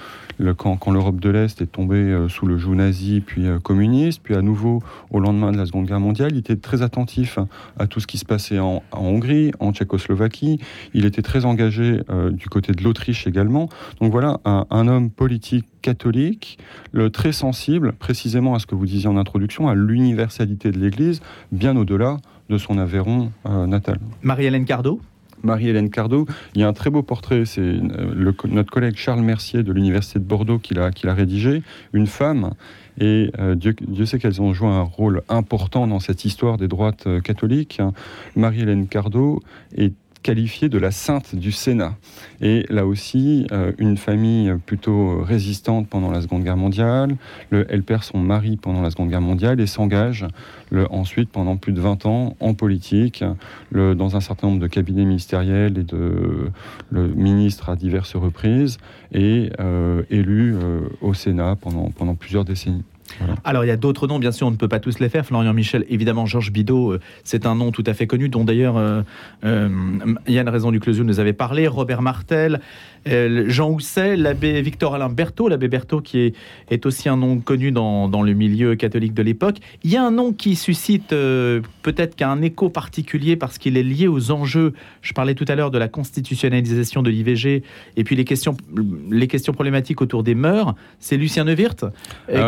quand, 0.56 0.90
l'Europe 0.90 1.20
de 1.20 1.30
l'Est 1.30 1.60
est 1.62 1.66
tombée 1.66 2.26
sous 2.28 2.46
le 2.46 2.58
joug 2.58 2.74
nazi, 2.74 3.20
puis 3.20 3.46
communiste, 3.62 4.20
puis 4.22 4.34
à 4.34 4.42
nouveau 4.42 4.82
au 5.10 5.20
lendemain 5.20 5.52
de 5.52 5.56
la 5.56 5.66
Seconde 5.66 5.86
Guerre 5.86 6.00
mondiale. 6.00 6.32
Il 6.32 6.38
était 6.38 6.56
très 6.56 6.82
attentif 6.82 7.38
à 7.78 7.86
tout 7.86 8.00
ce 8.00 8.06
qui 8.06 8.19
se 8.19 8.24
passait 8.24 8.58
en, 8.58 8.82
Hongrie, 8.92 9.52
en 9.60 9.72
Tchécoslovaquie. 9.72 10.58
Il 10.94 11.04
était 11.04 11.22
très 11.22 11.44
engagé 11.44 12.00
euh, 12.10 12.30
du 12.30 12.48
côté 12.48 12.72
de 12.72 12.82
l'Autriche 12.82 13.26
également. 13.26 13.68
Donc 14.00 14.12
voilà, 14.12 14.40
un, 14.44 14.88
homme 14.88 15.10
politique 15.10 15.66
catholique, 15.80 16.58
très 17.12 17.32
sensible 17.32 17.92
précisément 17.92 18.54
à 18.54 18.58
ce 18.58 18.66
que 18.66 18.75
vous 18.75 18.86
disiez 18.86 19.08
en 19.08 19.16
introduction, 19.16 19.68
à 19.68 19.75
l'universalité 19.75 20.70
de 20.70 20.78
l'Église, 20.78 21.20
bien 21.50 21.76
au-delà 21.76 22.18
de 22.48 22.58
son 22.58 22.78
Aveyron 22.78 23.32
euh, 23.46 23.66
natal. 23.66 23.98
Marie-Hélène 24.22 24.64
Cardot 24.64 25.00
Marie-Hélène 25.42 25.90
Cardot. 25.90 26.26
Il 26.54 26.60
y 26.60 26.64
a 26.64 26.68
un 26.68 26.72
très 26.72 26.90
beau 26.90 27.02
portrait, 27.02 27.44
c'est 27.44 27.60
euh, 27.60 28.32
notre 28.48 28.70
collègue 28.70 28.96
Charles 28.96 29.22
Mercier 29.22 29.62
de 29.62 29.72
l'Université 29.72 30.18
de 30.18 30.24
Bordeaux 30.24 30.58
qui 30.58 30.74
l'a 30.74 31.14
rédigé, 31.14 31.62
une 31.92 32.06
femme 32.06 32.54
et 33.00 33.30
euh, 33.38 33.54
Dieu, 33.54 33.74
sait 34.04 34.18
qu'elles 34.18 34.42
ont 34.42 34.52
joué 34.52 34.68
un 34.68 34.82
rôle 34.82 35.22
important 35.28 35.86
dans 35.86 36.00
cette 36.00 36.24
histoire 36.24 36.58
des 36.58 36.68
droites 36.68 37.06
euh, 37.06 37.20
catholiques. 37.20 37.80
Marie-Hélène 38.36 38.86
Cardot 38.88 39.40
est 39.76 39.94
qualifiée 40.23 40.69
de 40.69 40.79
la 40.79 40.91
sainte 40.91 41.35
du 41.35 41.52
Sénat. 41.52 41.97
Et 42.41 42.64
là 42.69 42.87
aussi, 42.87 43.47
euh, 43.52 43.73
une 43.79 43.97
famille 43.97 44.52
plutôt 44.67 45.23
résistante 45.23 45.88
pendant 45.88 46.11
la 46.11 46.21
Seconde 46.23 46.45
Guerre 46.45 46.57
mondiale. 46.57 47.17
elle 47.50 47.83
perd 47.83 48.02
son 48.02 48.19
mari 48.19 48.57
pendant 48.57 48.83
la 48.83 48.91
Seconde 48.91 49.11
Guerre 49.11 49.21
mondiale 49.21 49.61
et 49.61 49.67
s'engage 49.67 50.26
ensuite 50.91 51.29
pendant 51.29 51.57
plus 51.57 51.73
de 51.73 51.81
20 51.81 52.07
ans 52.07 52.37
en 52.41 52.55
politique, 52.55 53.23
dans 53.73 54.17
un 54.17 54.21
certain 54.21 54.47
nombre 54.49 54.61
de 54.61 54.67
cabinets 54.67 55.05
ministériels 55.05 55.76
et 55.76 55.85
de 55.85 56.50
le 56.91 57.09
ministre 57.09 57.69
à 57.69 57.76
diverses 57.76 58.17
reprises 58.17 58.79
et 59.12 59.50
euh, 59.61 60.02
élu 60.11 60.55
euh, 60.55 60.81
au 61.00 61.14
Sénat 61.14 61.57
pendant 61.57 62.14
plusieurs 62.14 62.45
décennies. 62.45 62.85
Alors, 63.45 63.64
il 63.64 63.69
y 63.69 63.73
a 63.73 63.76
d'autres 63.76 64.07
noms, 64.07 64.19
bien 64.19 64.33
sûr, 64.33 64.47
on 64.47 64.50
ne 64.50 64.57
peut 64.57 64.69
pas 64.69 64.81
tous 64.81 64.99
les 64.99 65.09
faire. 65.09 65.25
Florian 65.26 65.52
Michel, 65.52 65.85
évidemment, 65.88 66.26
Georges 66.26 66.52
Bidault, 66.52 66.92
euh, 66.92 67.00
c'est 67.25 67.47
un 67.47 67.54
nom 67.54 67.73
tout 67.73 67.85
à 67.87 67.95
fait 67.95 68.07
connu, 68.07 68.28
dont 68.28 68.45
d'ailleurs 68.45 68.76
euh, 68.76 69.02
euh, 69.45 69.69
Yann 70.28 70.49
Raison 70.49 70.71
du 70.71 70.81
Closio 70.81 71.04
nous 71.04 71.21
avait 71.21 71.33
parlé. 71.33 71.66
Robert 71.66 72.02
Martel, 72.02 72.61
euh, 73.09 73.45
Jean 73.49 73.71
Housset, 73.71 74.16
l'abbé 74.16 74.61
Victor 74.62 74.95
Alain 74.95 75.09
Berthaud, 75.09 75.49
l'abbé 75.49 75.69
Berthaud 75.69 76.00
qui 76.00 76.35
est, 76.71 76.87
aussi 76.87 77.09
un 77.09 77.16
nom 77.16 77.38
connu 77.38 77.71
dans, 77.71 78.23
le 78.23 78.33
milieu 78.33 78.75
catholique 78.75 79.14
de 79.14 79.23
l'époque. 79.23 79.57
Il 79.83 79.90
y 79.90 79.97
a 79.97 80.04
un 80.04 80.11
nom 80.11 80.33
qui 80.33 80.57
suscite 80.57 81.11
peut-être 81.11 82.16
qu'un 82.16 82.42
écho 82.42 82.69
particulier 82.71 83.37
parce 83.37 83.59
qu'il 83.59 83.76
est 83.76 83.83
lié 83.83 84.09
aux 84.09 84.31
enjeux. 84.31 84.73
Je 85.00 85.12
parlais 85.12 85.35
tout 85.35 85.45
à 85.49 85.54
l'heure 85.54 85.71
de 85.71 85.78
la 85.78 85.88
constitutionnalisation 85.88 87.02
de 87.02 87.11
l'IVG 87.11 87.62
et 87.97 88.04
puis 88.04 88.16
les 88.16 88.25
questions, 88.25 88.57
les 89.11 89.28
questions 89.28 89.52
problématiques 89.52 90.00
autour 90.00 90.23
des 90.23 90.35
mœurs. 90.35 90.75
C'est 90.99 91.16
Lucien 91.16 91.45
Neuwirth, 91.45 91.85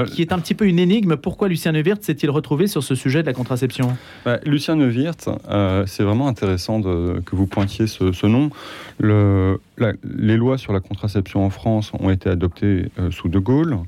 qui 0.08 0.22
est 0.22 0.32
un 0.32 0.38
petit 0.38 0.53
petit 0.54 0.64
peu 0.64 0.68
une 0.68 0.78
énigme. 0.78 1.16
Pourquoi 1.16 1.48
Lucien 1.48 1.72
Neuwirth 1.72 2.04
s'est-il 2.04 2.30
retrouvé 2.30 2.68
sur 2.68 2.84
ce 2.84 2.94
sujet 2.94 3.22
de 3.22 3.26
la 3.26 3.32
contraception? 3.32 3.96
Bah, 4.24 4.38
Lucien 4.46 4.76
Neuwirth, 4.76 5.28
euh, 5.48 5.84
c'est 5.86 6.04
vraiment 6.04 6.28
intéressant 6.28 6.80
que 6.80 7.34
vous 7.34 7.46
pointiez 7.46 7.88
ce, 7.88 8.26
nom. 8.26 8.50
Le, 8.98 9.58
les 10.04 10.36
lois 10.36 10.56
sur 10.56 10.72
la 10.72 10.78
contraception 10.78 11.44
en 11.44 11.50
France 11.50 11.90
ont 11.98 12.10
été 12.10 12.30
adoptées 12.30 12.86
euh, 13.00 13.10
sous 13.10 13.28
De 13.28 13.40
Gaulle. 13.40 13.78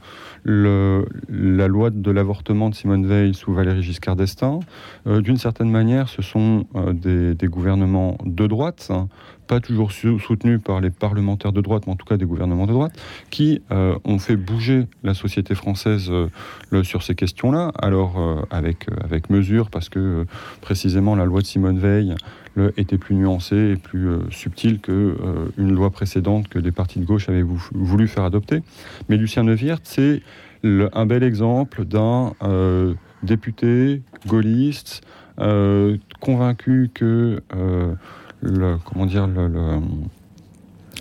Le, 0.42 1.06
la 1.28 1.68
loi 1.68 1.90
de 1.90 2.10
l'avortement 2.10 2.68
de 2.70 2.74
Simone 2.74 3.06
Veil 3.06 3.34
sous 3.34 3.52
Valéry 3.52 3.82
Giscard 3.82 4.16
d'Estaing. 4.16 4.60
Euh, 5.06 5.20
d'une 5.20 5.36
certaine 5.36 5.70
manière, 5.70 6.08
ce 6.08 6.22
sont 6.22 6.66
des, 6.92 7.34
des, 7.34 7.46
gouvernements 7.46 8.18
de 8.24 8.46
droite, 8.46 8.88
hein, 8.90 9.08
pas 9.46 9.60
toujours 9.60 9.92
soutenus 9.92 10.60
par 10.62 10.80
les 10.80 10.90
parlementaires 10.90 11.52
de 11.52 11.60
droite, 11.60 11.84
mais 11.86 11.92
en 11.92 11.96
tout 11.96 12.06
cas 12.06 12.16
des 12.16 12.24
gouvernements 12.24 12.66
de 12.66 12.72
droite, 12.72 12.92
qui 13.30 13.62
euh, 13.70 13.96
ont 14.04 14.18
fait 14.18 14.36
bouger 14.36 14.86
la 15.02 15.14
société 15.14 15.54
française 15.54 16.10
euh, 16.10 16.82
sur 16.82 17.02
ces 17.02 17.14
questions-là. 17.14 17.72
Alors 17.78 18.18
euh, 18.18 18.42
avec, 18.50 18.86
avec 19.02 19.30
mesure, 19.30 19.70
parce 19.70 19.88
que 19.88 20.26
précisément 20.60 21.14
la 21.14 21.24
loi 21.24 21.40
de 21.40 21.46
Simone 21.46 21.78
Veil 21.78 22.14
était 22.78 22.96
plus 22.96 23.14
nuancée 23.14 23.72
et 23.72 23.76
plus 23.76 24.08
subtile 24.30 24.80
que 24.80 25.14
une 25.58 25.74
loi 25.74 25.90
précédente 25.90 26.48
que 26.48 26.58
les 26.58 26.72
partis 26.72 26.98
de 26.98 27.04
gauche 27.04 27.28
avaient 27.28 27.44
voulu 27.72 28.08
faire 28.08 28.24
adopter. 28.24 28.62
Mais 29.10 29.18
Lucien 29.18 29.42
Neuwirth, 29.42 29.82
c'est 29.84 30.22
un 30.64 31.04
bel 31.04 31.22
exemple 31.22 31.84
d'un 31.84 32.32
député 33.22 34.00
gaulliste 34.26 35.02
convaincu 36.20 36.90
que 36.94 37.42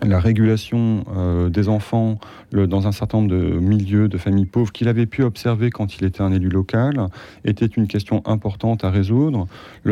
la 0.04 0.20
régulation 0.20 1.06
euh, 1.15 1.50
des 1.50 1.70
enfants 1.70 2.18
dans 2.51 2.88
un 2.88 2.92
certain 2.92 3.20
nombre 3.20 3.32
de 3.32 3.60
milieux, 3.60 4.08
de 4.08 4.18
familles 4.18 4.46
pauvres, 4.46 4.72
qu'il 4.72 4.88
avait 4.88 5.06
pu 5.06 5.24
observer 5.24 5.70
quand 5.70 5.98
il 5.98 6.06
était 6.06 6.22
un 6.22 6.32
élu 6.32 6.50
local, 6.50 7.08
était 7.44 7.65
une 7.65 7.88
question 7.88 8.22
importante 8.25 8.84
à 8.84 8.89
résoudre. 8.89 9.48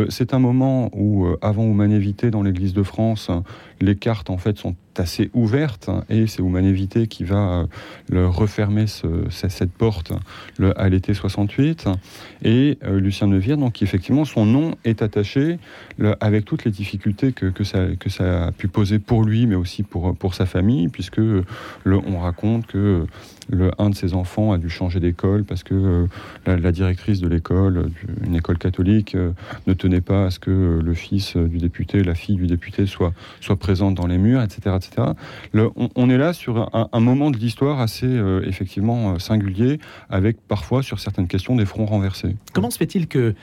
C'est 0.10 0.34
un 0.34 0.40
moment 0.40 0.90
où, 0.94 1.26
euh, 1.26 1.38
avant 1.42 1.64
Humanévité, 1.64 2.32
dans 2.32 2.44
l'Église 2.44 2.74
de 2.74 2.84
France, 2.84 3.30
les 3.82 3.96
cartes 3.96 4.30
en 4.30 4.38
fait 4.38 4.58
sont 4.58 4.76
assez 5.00 5.30
ouvertes 5.34 5.90
et 6.10 6.28
c'est 6.28 6.42
Humanévité 6.42 7.08
qui 7.08 7.24
va 7.24 7.36
euh, 7.36 7.66
le 8.10 8.28
refermer 8.28 8.86
cette 8.88 9.72
porte 9.72 10.12
à 10.76 10.90
l'été 10.90 11.14
68 11.14 11.88
et 12.44 12.78
Lucien 12.84 13.28
Neuvier 13.28 13.56
donc 13.56 13.82
effectivement 13.82 14.26
son 14.26 14.46
nom 14.46 14.76
est 14.84 15.02
attaché 15.02 15.58
avec 16.20 16.46
toutes 16.46 16.66
les 16.66 16.72
difficultés 16.72 17.34
que, 17.34 17.48
que, 17.48 17.64
ça, 17.64 17.88
que 18.00 18.10
ça 18.10 18.46
a 18.46 18.52
pu 18.52 18.68
poser 18.68 19.00
pour 19.00 19.24
lui 19.24 19.48
mais 19.48 19.56
aussi 19.56 19.84
pour, 19.84 20.16
pour 20.16 20.36
sa 20.36 20.46
famille 20.46 20.90
puisque 20.90 21.18
le, 21.18 21.44
on 21.86 22.20
raconte 22.20 22.68
que 22.68 23.06
un 23.78 23.90
de 23.90 23.96
ses 23.96 24.14
enfants 24.14 24.52
a 24.52 24.58
dû 24.58 24.70
changer 24.70 25.00
d'école 25.00 25.44
parce 25.44 25.64
que 25.64 25.74
euh, 25.74 26.58
la, 26.58 26.72
directrice 26.72 27.20
de 27.20 27.28
l'école, 27.28 27.90
une 28.26 28.36
école 28.36 28.58
catholique, 28.58 29.16
euh, 29.16 29.32
ne 29.68 29.74
tenait 29.74 30.02
pas 30.02 30.26
à 30.26 30.32
ce 30.32 30.40
que 30.40 30.80
le 30.84 30.94
fils 30.94 31.36
du 31.38 31.58
député, 31.58 32.04
la 32.04 32.16
fille 32.16 32.36
du 32.36 32.48
député 32.48 32.86
soit, 32.86 33.14
soit 33.42 33.56
présente 33.56 33.96
dans 33.96 34.08
les 34.08 34.18
murs, 34.18 34.42
etc. 34.42 34.76
etc. 34.76 35.10
On, 35.96 36.10
est 36.10 36.18
là 36.18 36.34
sur 36.34 36.70
un, 36.74 37.00
moment 37.00 37.32
de 37.32 37.38
l'histoire 37.38 37.80
assez 37.80 38.08
euh, 38.08 38.42
effectivement 38.46 39.20
singulier, 39.20 39.80
avec 40.10 40.38
parfois 40.48 40.84
sur 40.84 41.00
certaines 41.00 41.28
questions 41.28 41.56
des 41.56 41.66
fronts 41.66 41.86
renversés. 41.86 42.36
Comment 42.54 42.72
se 42.72 42.78
fait-il 42.78 43.08
que 43.08 43.24
euh, 43.24 43.34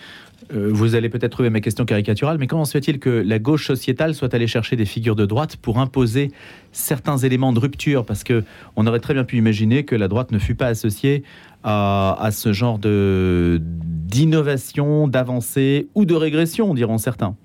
vous 0.53 0.95
allez 0.95 1.09
peut-être 1.09 1.33
trouver 1.33 1.51
ma 1.51 1.61
question 1.61 1.85
caricaturale, 1.85 2.39
mais 2.39 2.47
comment 2.47 2.65
se 2.65 2.73
fait-il 2.73 2.99
que 2.99 3.11
la 3.11 3.39
gauche 3.39 3.67
sociétale 3.67 4.15
soit 4.15 4.33
allée 4.35 4.47
chercher 4.47 4.77
des 4.77 4.85
figures 4.85 5.17
de 5.17 5.27
droite 5.27 5.57
pour 5.57 5.79
imposer 5.79 6.33
certains 6.73 7.19
éléments 7.19 7.53
de 7.53 7.59
rupture? 7.59 8.05
Parce 8.05 8.25
que 8.25 8.45
on 8.77 8.87
aurait 8.87 9.01
très 9.01 9.15
bien 9.15 9.25
pu 9.25 9.37
imaginer 9.37 9.85
que 9.85 9.95
la 9.95 10.09
droite 10.09 10.33
ne 10.33 10.39
fût 10.39 10.55
pas 10.55 10.67
associée 10.67 11.23
à, 11.63 12.31
ce 12.33 12.53
genre 12.53 12.79
de 12.79 13.61
d'innovation, 13.63 15.09
d'avancée 15.09 15.89
ou 15.95 16.05
de 16.05 16.15
régression, 16.15 16.75
diront 16.75 16.99
certains. 16.99 17.37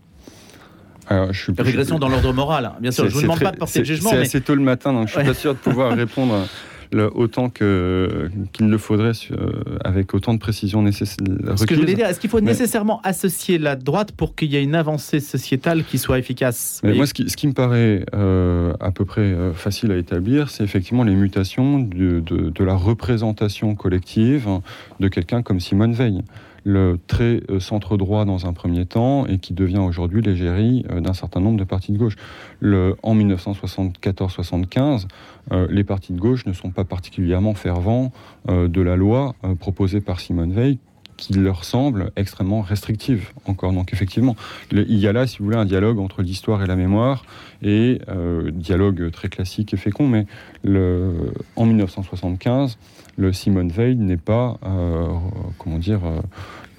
Alors, 1.08 1.32
je 1.32 1.44
suis 1.44 1.54
Régression 1.56 2.00
dans 2.00 2.10
l'ordre 2.10 2.34
moral, 2.34 2.66
hein. 2.66 2.75
bien 2.80 2.90
sûr. 2.90 3.04
Je 3.04 3.10
ne 3.10 3.14
vous 3.14 3.22
demande 3.22 3.40
pas 3.40 3.52
de 3.52 3.58
porter 3.58 3.80
le 3.80 3.86
jugement. 3.86 4.10
C'est 4.10 4.18
assez 4.18 4.42
tôt 4.42 4.56
le 4.56 4.62
matin, 4.62 4.92
donc 4.92 5.08
je 5.08 5.14
suis 5.14 5.24
pas 5.24 5.34
sûr 5.36 5.54
de 5.54 5.60
pouvoir 5.60 5.92
répondre 5.96 6.48
autant 6.94 7.50
que, 7.50 8.30
qu'il 8.54 8.70
le 8.70 8.77
faudrait 8.77 9.12
euh, 9.32 9.51
avec 9.84 10.13
autant 10.13 10.34
de 10.34 10.39
précision 10.39 10.82
nécessaire. 10.82 11.18
Ce 11.56 11.65
que 11.65 11.75
je 11.75 11.80
voulais 11.80 11.94
dire, 11.94 12.08
est-ce 12.08 12.20
qu'il 12.20 12.30
faut 12.30 12.42
nécessairement 12.42 13.01
associer 13.04 13.58
la 13.58 13.75
droite 13.75 14.12
pour 14.12 14.36
qu'il 14.36 14.51
y 14.51 14.56
ait 14.56 14.63
une 14.63 14.75
avancée 14.75 15.20
sociétale 15.20 15.84
qui 15.84 15.98
soit 15.98 16.20
efficace 16.20 16.82
Mais 16.84 16.94
Moi, 16.94 17.06
ce 17.06 17.13
qui, 17.13 17.30
ce 17.30 17.38
qui, 17.38 17.48
me 17.48 17.54
paraît 17.54 18.06
euh, 18.13 18.74
à 18.80 18.92
peu 18.92 19.06
près 19.06 19.22
euh, 19.22 19.54
facile 19.54 19.92
à 19.92 19.98
établir, 19.98 20.50
c'est 20.50 20.63
effectivement 20.63 21.04
les 21.04 21.15
mutations 21.15 21.80
de, 21.80 22.20
de, 22.20 22.50
de 22.50 22.63
la 22.63 22.75
représentation 22.75 23.75
collective 23.75 24.48
de 25.00 25.08
quelqu'un 25.08 25.42
comme 25.42 25.60
Simone 25.60 25.94
Veil 25.94 26.22
le 26.65 27.00
très 27.07 27.41
euh, 27.50 27.60
centre 27.62 27.95
droit 27.95 28.25
dans 28.25 28.48
un 28.48 28.53
premier 28.53 28.86
temps 28.86 29.25
et 29.27 29.38
qui 29.38 29.53
devient 29.53 29.77
aujourd'hui 29.77 30.22
l'égérie 30.22 30.84
euh, 30.89 31.00
d'un 31.00 31.13
certain 31.13 31.39
nombre 31.39 31.57
de 31.57 31.63
partis 31.63 31.93
de 31.93 31.98
gauche. 31.98 32.15
En 33.03 33.15
1974-75, 33.15 35.05
euh, 35.51 35.67
les 35.69 35.84
partis 35.84 36.12
de 36.12 36.19
gauche 36.19 36.45
ne 36.48 36.53
sont 36.53 36.72
pas 36.72 36.84
particulièrement 36.84 37.53
fervents 37.53 38.12
de 38.48 38.81
la 38.81 38.95
loi 38.95 39.36
proposée 39.60 40.01
par 40.01 40.19
Simone 40.19 40.51
Veil 40.51 40.79
qui 41.17 41.34
leur 41.34 41.63
semble 41.63 42.12
extrêmement 42.15 42.62
restrictive 42.62 43.29
encore. 43.45 43.74
Donc 43.74 43.93
effectivement, 43.93 44.36
il 44.72 44.98
y 44.98 45.07
a 45.07 45.13
là, 45.13 45.27
si 45.27 45.39
vous 45.39 45.45
voulez, 45.45 45.57
un 45.57 45.65
dialogue 45.65 46.00
entre 46.00 46.22
l'histoire 46.22 46.63
et 46.63 46.67
la 46.67 46.75
mémoire, 46.75 47.25
et 47.62 48.00
dialogue 48.51 49.12
très 49.12 49.29
classique 49.29 49.74
et 49.74 49.77
fécond, 49.77 50.07
mais 50.07 50.25
le, 50.63 51.31
en 51.55 51.65
1975, 51.65 52.77
le 53.17 53.34
Simone 53.34 53.69
Veil 53.69 53.95
n'est 53.95 54.17
pas, 54.17 54.57
euh, 54.65 55.07
comment 55.57 55.77
dire, 55.77 56.01
euh, 56.05 56.22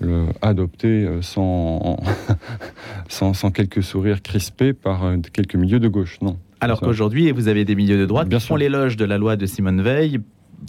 le, 0.00 0.26
adopté 0.42 0.88
euh, 0.88 1.22
sans, 1.22 1.98
sans, 3.08 3.32
sans, 3.34 3.50
quelques 3.50 3.82
sourires 3.82 4.22
crispés 4.22 4.72
par 4.72 5.14
quelques 5.32 5.56
milieux 5.56 5.80
de 5.80 5.88
gauche. 5.88 6.18
Non. 6.20 6.38
Alors 6.60 6.80
qu'aujourd'hui, 6.80 7.30
vous 7.32 7.48
avez 7.48 7.64
des 7.64 7.74
milieux 7.74 7.98
de 7.98 8.06
droite 8.06 8.28
qui 8.28 8.40
font 8.40 8.56
l'éloge 8.56 8.96
de 8.96 9.04
la 9.04 9.18
loi 9.18 9.36
de 9.36 9.46
Simone 9.46 9.82
Veil 9.82 10.20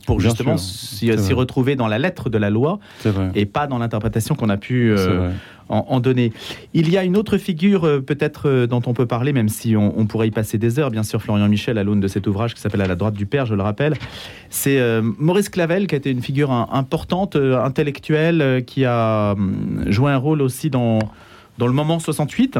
pour 0.05 0.19
justement 0.19 0.57
s'y 0.57 1.11
retrouver 1.11 1.75
dans 1.75 1.87
la 1.87 1.99
lettre 1.99 2.29
de 2.29 2.37
la 2.37 2.49
loi 2.49 2.79
et 3.35 3.45
pas 3.45 3.67
dans 3.67 3.77
l'interprétation 3.77 4.35
qu'on 4.35 4.49
a 4.49 4.57
pu 4.57 4.91
euh, 4.91 5.31
en, 5.69 5.99
donner. 5.99 6.31
Il 6.73 6.89
y 6.89 6.97
a 6.97 7.03
une 7.03 7.17
autre 7.17 7.37
figure 7.37 7.85
euh, 7.85 7.99
peut-être 7.99 8.47
euh, 8.47 8.67
dont 8.67 8.81
on 8.85 8.93
peut 8.93 9.05
parler, 9.05 9.33
même 9.33 9.49
si 9.49 9.75
on, 9.75 10.05
pourrait 10.05 10.29
y 10.29 10.31
passer 10.31 10.57
des 10.57 10.79
heures, 10.79 10.91
bien 10.91 11.03
sûr, 11.03 11.21
Florian 11.21 11.47
Michel, 11.49 11.77
à 11.77 11.83
l'aune 11.83 11.99
de 11.99 12.07
cet 12.07 12.27
ouvrage 12.27 12.53
qui 12.53 12.61
s'appelle 12.61 12.81
À 12.81 12.87
la 12.87 12.95
droite 12.95 13.15
du 13.15 13.25
père, 13.25 13.45
je 13.45 13.55
le 13.55 13.63
rappelle. 13.63 13.95
C'est 14.49 14.79
Maurice 15.01 15.49
Clavel 15.49 15.87
qui 15.87 15.95
a 15.95 15.97
été 15.97 16.09
une 16.09 16.21
figure 16.21 16.51
importante, 16.51 17.35
intellectuelle, 17.35 18.63
qui 18.65 18.85
a 18.85 19.33
hum, 19.33 19.83
joué 19.87 20.11
un 20.11 20.17
rôle 20.17 20.41
aussi 20.41 20.69
dans, 20.69 20.99
dans 21.57 21.67
le 21.67 21.73
moment 21.73 21.99
68 21.99 22.59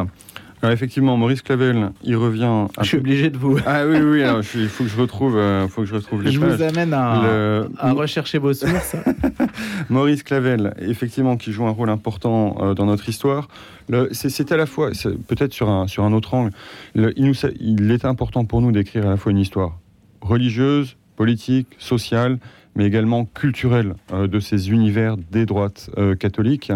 effectivement, 0.63 1.17
Maurice 1.17 1.41
Clavel, 1.41 1.91
il 2.03 2.15
revient. 2.15 2.67
Je 2.81 2.87
suis 2.87 2.97
obligé 2.97 3.29
de 3.29 3.37
vous. 3.37 3.59
Ah 3.65 3.85
oui, 3.85 3.97
oui, 3.99 4.23
il 4.55 4.67
faut 4.67 4.83
que 4.83 4.89
je 4.89 4.99
retrouve, 4.99 5.37
euh, 5.37 5.67
faut 5.67 5.81
que 5.81 5.87
je 5.87 5.95
retrouve 5.95 6.23
les 6.23 6.31
Je 6.31 6.39
vous 6.39 6.61
amène 6.61 6.93
à, 6.93 7.71
rechercher 7.93 8.37
vos 8.37 8.53
sources. 8.53 8.95
Maurice 9.89 10.23
Clavel, 10.23 10.73
effectivement, 10.79 11.37
qui 11.37 11.51
joue 11.51 11.65
un 11.65 11.71
rôle 11.71 11.89
important 11.89 12.57
euh, 12.59 12.73
dans 12.73 12.85
notre 12.85 13.07
histoire. 13.09 13.47
C'est 14.11 14.51
à 14.51 14.57
la 14.57 14.65
fois, 14.65 14.91
peut-être 15.27 15.53
sur 15.53 15.69
un, 15.69 15.87
sur 15.87 16.03
un 16.03 16.13
autre 16.13 16.33
angle, 16.33 16.51
il, 16.95 17.25
nous, 17.25 17.33
il 17.59 17.91
est 17.91 18.05
important 18.05 18.43
pour 18.43 18.61
nous 18.61 18.71
d'écrire 18.71 19.07
à 19.07 19.11
la 19.11 19.17
fois 19.17 19.31
une 19.31 19.37
histoire 19.37 19.79
religieuse, 20.21 20.97
politique, 21.15 21.67
sociale, 21.77 22.39
mais 22.77 22.85
également 22.85 23.25
culturelle 23.25 23.95
euh, 24.13 24.27
de 24.27 24.39
ces 24.39 24.69
univers 24.69 25.17
des 25.17 25.45
droites 25.45 25.89
euh, 25.97 26.15
catholiques. 26.15 26.71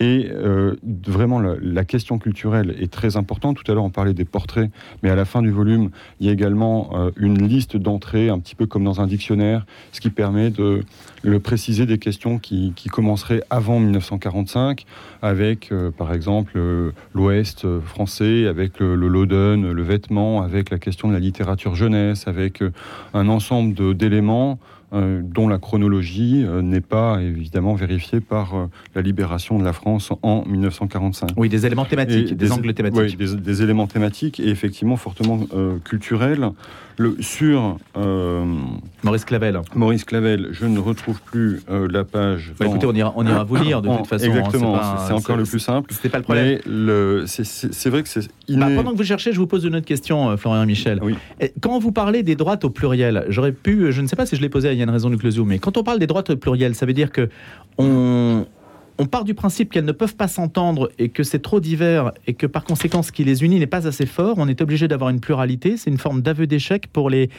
Et 0.00 0.30
euh, 0.32 0.74
vraiment, 1.06 1.38
la, 1.38 1.84
question 1.84 2.18
culturelle 2.18 2.74
est 2.80 2.90
très 2.90 3.18
importante. 3.18 3.58
Tout 3.62 3.70
à 3.70 3.74
l'heure, 3.74 3.84
on 3.84 3.90
parlait 3.90 4.14
des 4.14 4.24
portraits, 4.24 4.70
mais 5.02 5.10
à 5.10 5.14
la 5.14 5.26
fin 5.26 5.42
du 5.42 5.50
volume, 5.50 5.90
il 6.18 6.26
y 6.26 6.30
a 6.30 6.32
également 6.32 7.10
une 7.18 7.46
liste 7.46 7.76
d'entrées, 7.76 8.30
un 8.30 8.38
petit 8.38 8.54
peu 8.54 8.64
comme 8.64 8.84
dans 8.84 9.02
un 9.02 9.06
dictionnaire, 9.06 9.66
ce 9.92 10.00
qui 10.00 10.08
permet 10.08 10.50
de 10.50 10.82
le 11.22 11.40
préciser 11.40 11.84
des 11.84 11.98
questions 11.98 12.38
qui, 12.38 12.72
commenceraient 12.90 13.42
avant 13.50 13.78
1945, 13.80 14.86
avec, 15.20 15.72
par 15.98 16.14
exemple, 16.14 16.58
l'Ouest 17.14 17.66
français, 17.80 18.46
avec 18.46 18.80
le, 18.80 18.96
le 18.96 19.08
Loden, 19.08 19.70
le 19.70 19.82
vêtement, 19.82 20.40
avec 20.40 20.70
la 20.70 20.78
question 20.78 21.08
de 21.08 21.12
la 21.12 21.20
littérature 21.20 21.74
jeunesse, 21.74 22.26
avec 22.26 22.64
un 23.12 23.28
ensemble 23.28 23.94
d'éléments 23.94 24.58
dont 24.94 25.48
la 25.48 25.58
chronologie 25.58 26.44
euh, 26.44 26.62
n'est 26.62 26.80
pas 26.80 27.20
évidemment 27.20 27.74
vérifiée 27.74 28.20
par 28.20 28.54
euh, 28.54 28.66
la 28.94 29.02
libération 29.02 29.58
de 29.58 29.64
la 29.64 29.72
France 29.72 30.12
en 30.22 30.44
1945. 30.46 31.30
Oui, 31.36 31.48
des 31.48 31.66
éléments 31.66 31.84
thématiques, 31.84 32.36
des, 32.36 32.52
angles 32.52 32.74
thématiques. 32.74 33.16
Oui, 33.18 33.36
des, 33.36 33.62
éléments 33.62 33.86
thématiques 33.86 34.40
et 34.40 34.48
effectivement 34.48 34.96
fortement 34.96 35.40
culturels. 35.84 36.50
Le, 36.96 37.16
sur 37.18 37.78
Maurice 39.02 39.24
Clavel. 39.24 39.60
Maurice 39.74 40.04
Clavel, 40.04 40.50
je 40.52 40.64
ne 40.64 40.78
retrouve 40.78 41.20
plus 41.22 41.60
la 41.68 42.04
page. 42.04 42.52
Bah, 42.58 42.66
écoutez, 42.66 42.86
on 42.86 42.92
ira, 42.92 43.12
on 43.16 43.26
ira 43.26 43.42
vous 43.42 43.56
lire 43.56 43.82
de 43.82 43.88
toute 43.88 44.06
façon. 44.06 44.26
Hein, 44.26 44.28
exactement, 44.28 44.80
c'est 45.06 45.12
encore 45.12 45.36
le 45.36 45.42
plus 45.42 45.58
simple. 45.58 45.92
C'était 45.92 46.08
pas 46.08 46.18
le 46.18 46.24
problème. 46.24 47.26
C'est 47.26 47.90
vrai 47.90 48.02
que 48.02 48.08
c'est. 48.08 48.28
Bah, 48.50 48.68
pendant 48.74 48.92
que 48.92 48.96
vous 48.96 49.04
cherchez, 49.04 49.32
je 49.32 49.38
vous 49.38 49.48
pose 49.48 49.64
une 49.64 49.74
autre 49.74 49.86
question, 49.86 50.36
Florian 50.36 50.66
Michel. 50.66 51.00
Quand 51.60 51.78
vous 51.80 51.92
parlez 51.92 52.22
des 52.22 52.36
droites 52.36 52.64
au 52.64 52.70
pluriel, 52.70 53.24
j'aurais 53.28 53.52
pu, 53.52 53.90
je 53.90 54.00
ne 54.00 54.06
sais 54.06 54.16
pas 54.16 54.26
si 54.26 54.36
je 54.36 54.40
l'ai 54.40 54.48
posé 54.48 54.68
à 54.68 54.72
une 54.84 54.90
raison 54.90 55.10
closure. 55.16 55.46
Mais 55.46 55.58
quand 55.58 55.76
on 55.76 55.82
parle 55.82 55.98
des 55.98 56.06
droites 56.06 56.34
plurielles, 56.34 56.74
ça 56.74 56.86
veut 56.86 56.92
dire 56.92 57.10
que 57.10 57.28
on, 57.78 58.46
on 58.98 59.06
part 59.06 59.24
du 59.24 59.34
principe 59.34 59.72
qu'elles 59.72 59.84
ne 59.84 59.92
peuvent 59.92 60.14
pas 60.14 60.28
s'entendre 60.28 60.90
et 60.98 61.08
que 61.08 61.22
c'est 61.22 61.40
trop 61.40 61.60
divers 61.60 62.12
et 62.26 62.34
que 62.34 62.46
par 62.46 62.64
conséquent 62.64 63.02
ce 63.02 63.12
qui 63.12 63.24
les 63.24 63.42
unit 63.42 63.58
n'est 63.58 63.66
pas 63.66 63.86
assez 63.86 64.06
fort. 64.06 64.36
On 64.38 64.48
est 64.48 64.60
obligé 64.60 64.86
d'avoir 64.88 65.10
une 65.10 65.20
pluralité. 65.20 65.76
C'est 65.76 65.90
une 65.90 65.98
forme 65.98 66.22
d'aveu 66.22 66.46
d'échec 66.46 66.86
pour 66.86 67.10
les, 67.10 67.30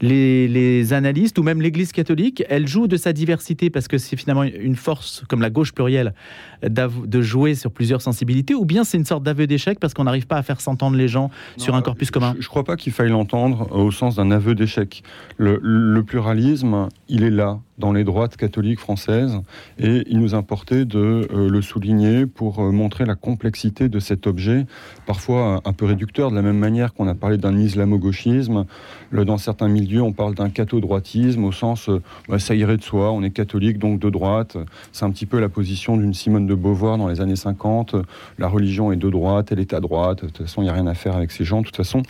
les, 0.00 0.92
analystes 0.92 1.38
ou 1.38 1.42
même 1.42 1.62
l'Église 1.62 1.92
catholique, 1.92 2.44
elle 2.48 2.66
joue 2.66 2.86
de 2.86 2.96
sa 2.96 3.12
diversité 3.12 3.70
parce 3.70 3.88
que 3.88 3.98
c'est 3.98 4.16
finalement 4.16 4.44
une 4.44 4.76
force, 4.76 5.24
comme 5.28 5.40
la 5.40 5.50
gauche 5.50 5.72
plurielle, 5.72 6.14
de 6.62 7.22
jouer 7.22 7.54
sur 7.54 7.70
plusieurs 7.70 8.02
sensibilités, 8.02 8.54
ou 8.54 8.64
bien 8.64 8.84
c'est 8.84 8.98
une 8.98 9.04
sorte 9.04 9.22
d'aveu 9.22 9.46
d'échec 9.46 9.78
parce 9.80 9.94
qu'on 9.94 10.04
n'arrive 10.04 10.26
pas 10.26 10.36
à 10.36 10.42
faire 10.42 10.60
s'entendre 10.60 10.96
les 10.96 11.08
gens 11.08 11.30
sur 11.56 11.74
un 11.74 11.82
corpus 11.82 12.10
commun? 12.10 12.34
Je 12.38 12.44
ne 12.44 12.48
crois 12.48 12.64
pas 12.64 12.76
qu'il 12.76 12.92
faille 12.92 13.10
l'entendre 13.10 13.68
au 13.72 13.90
sens 13.90 14.16
d'un 14.16 14.30
aveu 14.30 14.54
d'échec. 14.54 15.02
Le, 15.38 16.02
pluralisme, 16.02 16.88
il 17.08 17.24
est 17.24 17.30
là, 17.30 17.58
dans 17.78 17.92
les 17.92 18.04
droites 18.04 18.36
catholiques 18.36 18.78
françaises, 18.78 19.40
et 19.78 20.04
il 20.06 20.20
nous 20.20 20.34
importait 20.34 20.84
de 20.84 21.28
euh, 21.32 21.48
le 21.50 21.62
souligner 21.62 22.26
pour 22.26 22.60
euh, 22.60 22.70
montrer 22.70 23.04
la 23.04 23.16
complexité 23.16 23.88
de 23.88 23.98
cet 23.98 24.26
objet, 24.26 24.66
parfois 25.04 25.60
un 25.64 25.72
peu 25.72 25.84
réducteur, 25.84 26.30
de 26.30 26.36
la 26.36 26.42
même 26.42 26.58
manière 26.58 26.94
qu'on 26.94 27.08
a 27.08 27.14
parlé 27.14 27.36
d'un 27.38 27.56
islamo-gauchisme. 27.58 28.64
Dans 29.12 29.38
certains 29.38 29.68
milieux, 29.68 29.85
on 30.00 30.12
parle 30.12 30.34
d'un 30.34 30.50
catho-droitisme 30.50 31.44
au 31.44 31.52
sens 31.52 31.88
euh, 31.88 32.02
bah, 32.28 32.38
ça 32.38 32.54
irait 32.54 32.76
de 32.76 32.82
soi, 32.82 33.12
on 33.12 33.22
est 33.22 33.30
catholique 33.30 33.78
donc 33.78 34.00
de 34.00 34.10
droite. 34.10 34.56
C'est 34.92 35.04
un 35.04 35.10
petit 35.10 35.26
peu 35.26 35.40
la 35.40 35.48
position 35.48 35.96
d'une 35.96 36.14
Simone 36.14 36.46
de 36.46 36.54
Beauvoir 36.54 36.98
dans 36.98 37.08
les 37.08 37.20
années 37.20 37.36
50. 37.36 37.96
La 38.38 38.48
religion 38.48 38.92
est 38.92 38.96
de 38.96 39.10
droite, 39.10 39.52
elle 39.52 39.60
est 39.60 39.74
à 39.74 39.80
droite. 39.80 40.22
De 40.22 40.26
toute 40.26 40.38
façon, 40.38 40.62
il 40.62 40.64
n'y 40.64 40.70
a 40.70 40.74
rien 40.74 40.86
à 40.86 40.94
faire 40.94 41.16
avec 41.16 41.30
ces 41.30 41.44
gens. 41.44 41.60
De 41.60 41.66
toute 41.66 41.76
façon, 41.76 42.02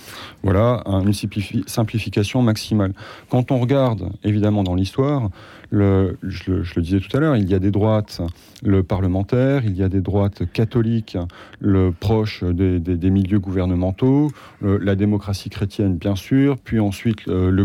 voilà 0.42 0.82
une 0.86 1.12
simplification 1.12 2.42
maximale. 2.42 2.92
Quand 3.30 3.50
on 3.50 3.58
regarde 3.58 4.08
évidemment 4.24 4.62
dans 4.62 4.74
l'histoire, 4.74 5.30
le, 5.70 6.16
je, 6.22 6.52
le 6.52 6.82
disais 6.82 7.00
tout 7.00 7.14
à 7.16 7.20
l'heure, 7.20 7.36
il 7.36 7.48
y 7.48 7.54
a 7.54 7.58
des 7.58 7.70
droites 7.70 8.20
le 8.62 8.82
parlementaire, 8.82 9.64
il 9.64 9.76
y 9.76 9.82
a 9.82 9.88
des 9.88 10.00
droites 10.00 10.50
catholiques, 10.52 11.18
le 11.60 11.92
proche 11.92 12.42
des, 12.44 13.10
milieux 13.10 13.38
gouvernementaux, 13.38 14.30
la 14.62 14.94
démocratie 14.94 15.50
chrétienne 15.50 15.96
bien 15.96 16.16
sûr, 16.16 16.56
puis 16.58 16.80
ensuite 16.80 17.26
le 17.26 17.64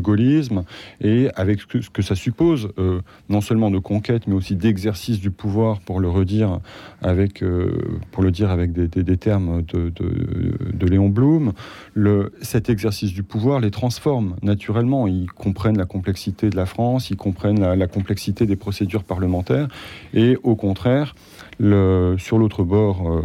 et 1.01 1.29
avec 1.35 1.59
ce 1.61 1.89
que, 1.89 2.01
ça 2.01 2.15
suppose, 2.15 2.69
euh, 2.77 3.01
non 3.29 3.41
seulement 3.41 3.71
de 3.71 3.79
conquête, 3.79 4.27
mais 4.27 4.33
aussi 4.33 4.55
d'exercice 4.55 5.19
du 5.19 5.31
pouvoir, 5.31 5.79
pour 5.79 5.99
le 5.99 6.09
redire 6.09 6.59
avec, 7.01 7.43
euh, 7.43 7.99
pour 8.11 8.23
le 8.23 8.31
dire 8.31 8.49
avec 8.49 8.73
des, 8.73 9.17
termes 9.17 9.61
de, 9.63 9.89
de, 9.89 10.85
Léon 10.87 11.09
Blum, 11.09 11.53
cet 12.41 12.69
exercice 12.69 13.13
du 13.13 13.23
pouvoir 13.23 13.59
les 13.59 13.71
transforme 13.71 14.35
naturellement. 14.41 15.07
Ils 15.07 15.31
comprennent 15.31 15.77
la 15.77 15.85
complexité 15.85 16.49
de 16.49 16.55
la 16.55 16.65
France, 16.65 17.09
ils 17.09 17.17
comprennent 17.17 17.73
la 17.73 17.87
complexité 17.87 18.45
des 18.45 18.55
procédures 18.55 19.03
parlementaires, 19.03 19.67
et 20.13 20.37
au 20.43 20.55
contraire, 20.55 21.15
sur 21.59 22.37
l'autre 22.37 22.63
bord, 22.63 23.09
euh, 23.09 23.21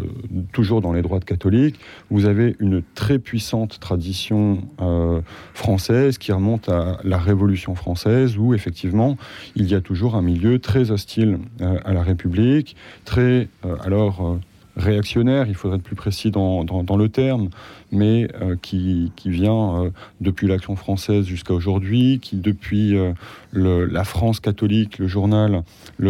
toujours 0.52 0.80
dans 0.80 0.92
les 0.92 1.02
droits 1.02 1.20
catholiques, 1.20 1.80
vous 2.10 2.26
avez 2.26 2.56
une 2.60 2.82
très 2.94 3.18
puissante 3.18 3.80
tradition 3.80 4.58
euh, 4.80 5.20
française 5.54 6.18
qui 6.18 6.32
remonte 6.32 6.68
à 6.68 6.98
la 7.04 7.18
Révolution 7.18 7.74
française, 7.74 8.36
où 8.38 8.54
effectivement 8.54 9.16
il 9.54 9.66
y 9.70 9.74
a 9.74 9.80
toujours 9.80 10.16
un 10.16 10.22
milieu 10.22 10.58
très 10.58 10.90
hostile 10.90 11.38
euh, 11.60 11.78
à 11.84 11.92
la 11.92 12.02
République, 12.02 12.76
très 13.04 13.48
alors 13.84 14.38
réactionnaire, 14.76 15.46
il 15.48 15.54
faudrait 15.54 15.78
être 15.78 15.82
plus 15.82 15.96
précis 15.96 16.30
dans, 16.30 16.64
le 16.96 17.08
terme, 17.08 17.48
mais 17.92 18.28
euh, 18.40 18.56
qui, 18.60 19.10
vient 19.24 19.84
euh, 19.84 19.90
depuis 20.20 20.46
l'Action 20.46 20.76
française 20.76 21.24
jusqu'à 21.24 21.54
aujourd'hui, 21.54 22.20
qui 22.20 22.36
depuis 22.36 22.96
euh, 22.96 23.12
la 23.52 24.04
France 24.04 24.40
catholique, 24.40 24.98
le 24.98 25.08
journal, 25.08 25.62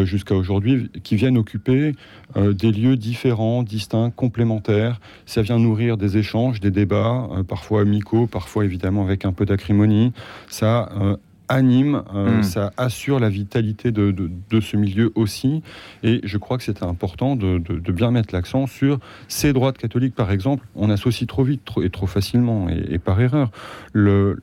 jusqu'à 0.04 0.34
aujourd'hui, 0.34 0.90
qui 1.04 1.16
viennent 1.16 1.38
occuper 1.38 1.94
des 2.34 2.72
lieux 2.72 2.96
différents, 2.96 3.62
distincts, 3.62 4.10
complémentaires. 4.10 5.00
Ça 5.26 5.42
vient 5.42 5.58
nourrir 5.58 5.96
des 5.96 6.18
échanges, 6.18 6.58
des 6.58 6.72
débats, 6.72 7.28
parfois 7.46 7.82
amicaux, 7.82 8.26
parfois 8.26 8.64
évidemment 8.64 9.02
avec 9.04 9.24
un 9.24 9.32
peu 9.32 9.46
d'acrimonie. 9.46 10.12
Ça 10.48 10.88
anime, 11.48 12.02
euh, 12.14 12.38
hmm. 12.38 12.42
ça 12.42 12.72
assure 12.76 13.20
la 13.20 13.28
vitalité 13.28 13.92
de, 13.92 14.30
ce 14.60 14.76
milieu 14.76 15.12
aussi. 15.14 15.62
Et 16.02 16.20
je 16.24 16.38
crois 16.38 16.58
que 16.58 16.64
c'est 16.64 16.82
important 16.82 17.36
de, 17.36 17.58
bien 17.92 18.10
mettre 18.10 18.34
l'accent 18.34 18.66
sur 18.66 18.98
ces 19.28 19.52
droites 19.52 19.78
catholiques, 19.78 20.14
par 20.14 20.30
exemple. 20.30 20.66
On 20.74 20.90
associe 20.90 21.26
trop 21.26 21.44
vite 21.44 21.62
et 21.82 21.90
trop 21.90 22.06
facilement, 22.06 22.68
et, 22.68 22.98
par 22.98 23.20
erreur, 23.20 23.50
le, 23.92 24.38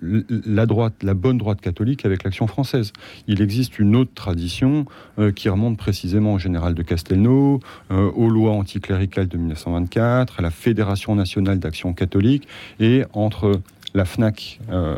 la 0.45 0.65
droite, 0.65 0.93
la 1.03 1.13
bonne 1.13 1.37
droite 1.37 1.61
catholique 1.61 2.05
avec 2.05 2.23
l'action 2.23 2.47
française. 2.47 2.93
Il 3.27 3.41
existe 3.41 3.79
une 3.79 3.95
autre 3.95 4.13
tradition 4.13 4.85
euh, 5.19 5.31
qui 5.31 5.49
remonte 5.49 5.77
précisément 5.77 6.33
au 6.33 6.39
général 6.39 6.73
de 6.73 6.81
Castelnau, 6.81 7.59
euh, 7.91 8.11
aux 8.11 8.29
lois 8.29 8.51
anticléricales 8.51 9.27
de 9.27 9.37
1924, 9.37 10.39
à 10.39 10.41
la 10.41 10.51
Fédération 10.51 11.15
nationale 11.15 11.59
d'action 11.59 11.93
catholique, 11.93 12.47
et 12.79 13.03
entre 13.13 13.61
la 13.93 14.05
FNAC, 14.05 14.59
euh, 14.71 14.95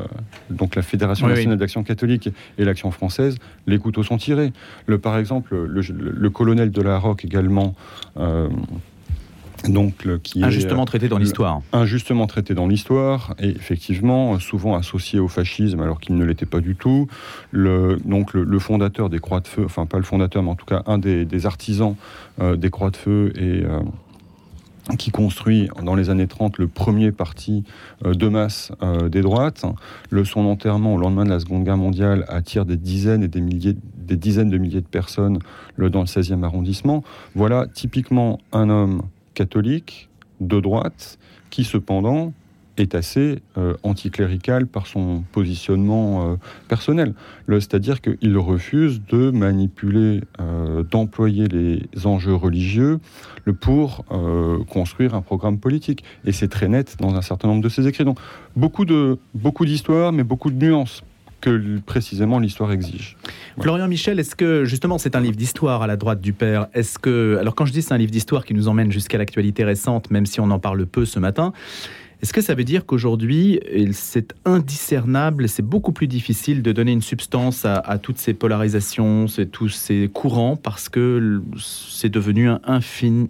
donc 0.49 0.75
la 0.75 0.81
Fédération 0.81 1.27
nationale 1.27 1.57
d'action 1.57 1.83
catholique 1.83 2.29
et 2.57 2.65
l'action 2.65 2.91
française, 2.91 3.37
les 3.67 3.77
couteaux 3.77 4.03
sont 4.03 4.17
tirés. 4.17 4.53
Le, 4.85 4.97
par 4.97 5.17
exemple, 5.17 5.55
le, 5.55 6.29
colonel 6.29 6.71
de 6.71 6.81
la 6.81 6.97
Roque 6.97 7.25
également. 7.25 7.75
Euh, 8.17 8.49
donc, 9.69 10.05
qui 10.21 10.43
injustement 10.43 10.83
est, 10.83 10.85
traité 10.85 11.07
dans 11.07 11.17
l'histoire. 11.17 11.61
Injustement 11.73 12.27
traité 12.27 12.53
dans 12.53 12.67
l'histoire, 12.67 13.33
et 13.39 13.49
effectivement, 13.49 14.37
souvent 14.37 14.75
associé 14.75 15.19
au 15.19 15.27
fascisme, 15.27 15.79
alors 15.79 15.99
qu'il 15.99 16.15
ne 16.17 16.23
l'était 16.23 16.45
pas 16.45 16.59
du 16.59 16.75
tout. 16.75 17.07
Le, 17.49 17.97
donc, 18.05 18.33
le, 18.33 18.59
fondateur 18.59 19.09
des 19.09 19.17
Croix 19.17 19.39
de 19.39 19.47
Feu, 19.47 19.63
enfin, 19.65 19.87
pas 19.87 19.97
le 19.97 20.03
fondateur, 20.03 20.43
mais 20.43 20.51
en 20.51 20.55
tout 20.55 20.65
cas, 20.65 20.83
un 20.85 20.99
des, 20.99 21.45
artisans 21.47 21.95
euh, 22.41 22.57
des 22.57 22.69
Croix 22.69 22.91
de 22.91 22.97
Feu 22.97 23.33
et 23.37 23.63
qui 24.97 25.11
construit 25.11 25.69
dans 25.83 25.95
les 25.95 26.09
années 26.09 26.27
30 26.27 26.57
le 26.57 26.67
premier 26.67 27.11
parti 27.11 27.63
euh, 28.05 28.13
de 28.13 28.27
masse 28.27 28.71
euh, 28.83 29.09
des 29.09 29.21
droites. 29.21 29.65
Le, 30.09 30.23
son 30.23 30.45
enterrement 30.45 30.93
au 30.93 30.97
lendemain 30.97 31.23
de 31.23 31.29
la 31.29 31.39
Seconde 31.39 31.63
Guerre 31.63 31.77
mondiale 31.77 32.25
attire 32.27 32.65
des 32.65 32.77
dizaines 32.77 33.23
et 33.23 33.27
des 33.27 33.41
milliers, 33.41 33.75
des 33.97 34.17
dizaines 34.17 34.49
de 34.49 34.57
milliers 34.57 34.81
de 34.81 34.87
personnes 34.87 35.39
dans 35.77 36.01
le 36.01 36.05
16e 36.05 36.43
arrondissement. 36.43 37.03
Voilà 37.33 37.65
typiquement 37.73 38.39
un 38.51 38.69
homme 38.69 39.01
catholique 39.33 40.09
de 40.39 40.59
droite 40.59 41.17
qui 41.49 41.63
cependant 41.63 42.33
est 42.77 42.95
assez 42.95 43.39
euh, 43.57 43.73
anticlérical 43.83 44.67
par 44.67 44.87
son 44.87 45.23
positionnement 45.31 46.33
euh, 46.33 46.35
personnel. 46.67 47.13
C'est-à-dire 47.47 48.01
qu'il 48.01 48.37
refuse 48.37 49.01
de 49.09 49.31
manipuler, 49.31 50.21
euh, 50.39 50.83
d'employer 50.83 51.47
les 51.47 51.87
enjeux 52.05 52.35
religieux 52.35 52.99
pour 53.61 54.05
construire 54.69 55.13
un 55.13 55.21
programme 55.21 55.59
politique. 55.59 56.03
Et 56.25 56.31
c'est 56.31 56.47
très 56.47 56.67
net 56.67 56.95
dans 56.99 57.15
un 57.15 57.21
certain 57.21 57.47
nombre 57.47 57.61
de 57.61 57.69
ses 57.69 57.87
écrits. 57.87 58.03
Donc 58.03 58.17
beaucoup 58.55 58.85
de 58.85 59.19
beaucoup 59.35 59.65
d'histoires, 59.65 60.11
mais 60.11 60.23
beaucoup 60.23 60.49
de 60.49 60.65
nuances 60.65 61.03
que 61.41 61.79
précisément 61.85 62.39
l'histoire 62.39 62.71
exige. 62.71 63.17
Florian 63.59 63.87
Michel, 63.87 64.19
est-ce 64.19 64.35
que 64.35 64.65
justement 64.65 64.97
c'est 64.97 65.15
un 65.15 65.19
livre 65.19 65.35
d'histoire 65.35 65.83
à 65.83 65.87
la 65.87 65.95
droite 65.95 66.19
du 66.19 66.33
père? 66.33 66.67
Est-ce 66.73 66.97
que 66.97 67.37
alors 67.39 67.53
quand 67.53 67.65
je 67.65 67.71
dis 67.71 67.83
c'est 67.83 67.93
un 67.93 67.97
livre 67.97 68.11
d'histoire 68.11 68.45
qui 68.45 68.55
nous 68.55 68.67
emmène 68.67 68.91
jusqu'à 68.91 69.19
l'actualité 69.19 69.63
récente, 69.63 70.09
même 70.09 70.25
si 70.25 70.39
on 70.39 70.49
en 70.49 70.59
parle 70.59 70.85
peu 70.87 71.05
ce 71.05 71.19
matin, 71.19 71.53
est-ce 72.21 72.33
que 72.33 72.41
ça 72.41 72.55
veut 72.55 72.63
dire 72.63 72.85
qu'aujourd'hui, 72.85 73.59
c'est 73.91 74.33
indiscernable, 74.45 75.49
c'est 75.49 75.61
beaucoup 75.63 75.91
plus 75.91 76.07
difficile 76.07 76.61
de 76.61 76.71
donner 76.71 76.91
une 76.91 77.01
substance 77.01 77.65
à, 77.65 77.97
toutes 78.01 78.17
ces 78.17 78.33
polarisations, 78.33 79.25
tous 79.51 79.69
ces 79.69 80.09
courants, 80.13 80.55
parce 80.55 80.89
que 80.89 81.41
c'est 81.59 82.09
devenu 82.09 82.49
un 82.49 82.59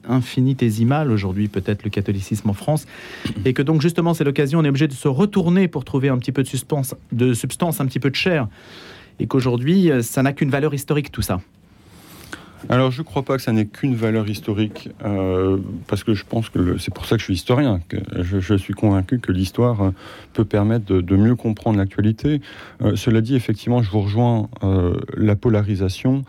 infinitésimal 0.08 1.12
aujourd'hui, 1.12 1.48
peut-être 1.48 1.84
le 1.84 1.90
catholicisme 1.90 2.50
en 2.50 2.54
France, 2.54 2.86
et 3.44 3.54
que 3.54 3.62
donc 3.62 3.82
justement 3.82 4.14
c'est 4.14 4.24
l'occasion, 4.24 4.60
on 4.60 4.64
est 4.64 4.70
obligé 4.70 4.88
de 4.88 4.94
se 4.94 5.08
retourner 5.08 5.68
pour 5.68 5.84
trouver 5.84 6.10
un 6.10 6.18
petit 6.18 6.32
peu 6.32 6.44
de 6.44 6.48
substance, 6.48 6.96
de 7.12 7.34
substance 7.34 7.82
un 7.82 7.86
petit 7.88 8.00
peu 8.00 8.10
de 8.10 8.16
chair, 8.16 8.48
et 9.20 9.28
qu'aujourd'hui, 9.28 9.92
ça 10.02 10.22
n'a 10.24 10.34
qu'une 10.34 10.50
valeur 10.50 10.74
historique 10.74 11.12
tout 11.12 11.22
ça. 11.22 11.42
Alors 12.70 12.92
je 12.92 13.02
ne 13.02 13.06
crois 13.06 13.24
pas 13.24 13.38
que 13.38 13.44
ça 13.44 13.52
n'ait 13.52 13.66
qu'une 13.66 13.96
valeur 13.96 14.28
historique, 14.28 14.90
euh, 15.04 15.58
parce 15.88 16.04
que 16.04 16.14
je 16.14 16.24
pense 16.28 16.50
que 16.50 16.78
c'est 16.78 16.94
pour 16.94 17.06
ça 17.06 17.16
que 17.16 17.20
je 17.20 17.26
suis 17.26 17.34
historien. 17.36 17.80
Que 17.88 17.98
je, 18.22 18.56
suis 18.56 18.74
convaincu 18.74 19.20
que 19.20 19.32
l'histoire 19.32 19.82
euh, 19.82 19.92
peut 20.34 20.46
permettre 20.46 20.86
de, 20.86 21.16
mieux 21.16 21.36
comprendre 21.36 21.78
l'actualité. 21.78 22.42
Euh, 22.82 22.96
cela 22.96 23.22
dit, 23.22 23.36
effectivement, 23.36 23.84
je 23.84 23.92
vous 23.92 24.02
rejoins, 24.02 24.50
la 25.16 25.36
polarisation 25.36 26.24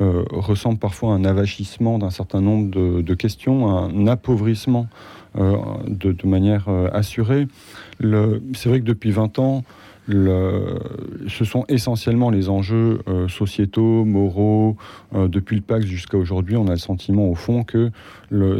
ressemble 0.00 0.78
parfois 0.78 1.12
à 1.12 1.16
un 1.16 1.24
avachissement 1.24 1.98
d'un 1.98 2.10
certain 2.10 2.40
nombre 2.40 2.70
de, 3.02 3.14
questions, 3.14 3.68
un 3.68 4.06
appauvrissement 4.06 4.88
de, 5.36 6.12
de, 6.12 6.26
manière 6.26 6.68
assurée. 6.92 7.46
C'est 8.00 8.68
vrai 8.68 8.80
que 8.80 8.86
depuis 8.86 9.10
20 9.10 9.38
ans, 9.38 9.64
ce 10.08 11.44
sont 11.44 11.64
essentiellement 11.68 12.30
les 12.30 12.48
enjeux 12.48 13.00
euh, 13.08 13.28
sociétaux, 13.28 14.04
moraux. 14.04 14.76
Euh, 15.14 15.28
depuis 15.28 15.56
le 15.56 15.62
Pax 15.62 15.84
jusqu'à 15.84 16.18
aujourd'hui, 16.18 16.56
on 16.56 16.66
a 16.66 16.72
le 16.72 16.76
sentiment 16.76 17.28
au 17.28 17.34
fond 17.34 17.64
que 17.64 17.90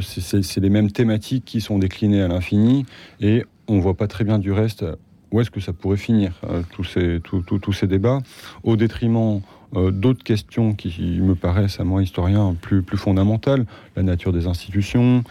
c'est 0.00 0.60
les 0.60 0.70
mêmes 0.70 0.90
thématiques 0.90 1.44
qui 1.44 1.60
sont 1.60 1.78
déclinées 1.78 2.22
à 2.22 2.28
l'infini 2.28 2.86
et 3.20 3.44
on 3.68 3.76
ne 3.76 3.80
voit 3.80 3.94
pas 3.94 4.06
très 4.06 4.24
bien 4.24 4.38
du 4.38 4.52
reste 4.52 4.84
où 5.32 5.40
est-ce 5.40 5.50
que 5.50 5.60
ça 5.60 5.72
pourrait 5.72 5.96
finir, 5.96 6.32
euh, 6.44 6.62
tous, 6.72 6.84
ces, 6.84 7.20
tous 7.22 7.72
ces 7.72 7.86
débats, 7.86 8.20
au 8.62 8.76
détriment 8.76 9.40
d'autres 9.74 10.22
questions 10.22 10.74
qui 10.74 11.18
me 11.22 11.34
paraissent 11.34 11.80
à 11.80 11.84
moi 11.84 12.02
historien 12.02 12.54
plus, 12.60 12.82
plus 12.82 12.98
fondamentales, 12.98 13.64
la 13.96 14.02
nature 14.02 14.30
des 14.30 14.46
institutions, 14.46 15.24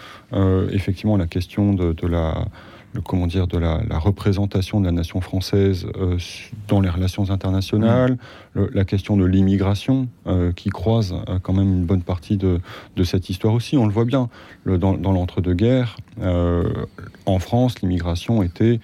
effectivement 0.72 1.16
la 1.16 1.28
question 1.28 1.76
de 1.76 2.08
la 2.08 2.48
comment 3.06 3.28
dire, 3.28 3.48
de 3.48 3.58
la, 3.58 3.82
représentation 3.98 4.80
de 4.80 4.86
la 4.86 4.92
nation 4.92 5.22
française 5.22 5.88
euh, 5.96 6.18
dans 6.68 6.82
les 6.82 6.90
relations 6.90 7.30
internationales, 7.30 8.18
mmh. 8.56 8.62
la 8.74 8.86
question 8.86 9.16
de 9.18 9.26
l'immigration 9.26 10.08
euh, 10.28 10.52
qui 10.52 10.70
croise 10.70 11.16
euh, 11.30 11.40
quand 11.42 11.54
même 11.54 11.72
une 11.72 11.86
bonne 11.86 12.02
partie 12.02 12.38
de, 12.38 12.60
cette 13.04 13.30
histoire 13.30 13.54
aussi. 13.54 13.78
On 13.78 13.86
le 13.86 13.94
voit 13.94 14.06
bien 14.06 14.30
dans, 14.66 15.12
l'entre-deux-guerres. 15.12 15.98
En 16.20 17.40
France, 17.40 17.82
l'immigration 17.82 18.44
était 18.44 18.80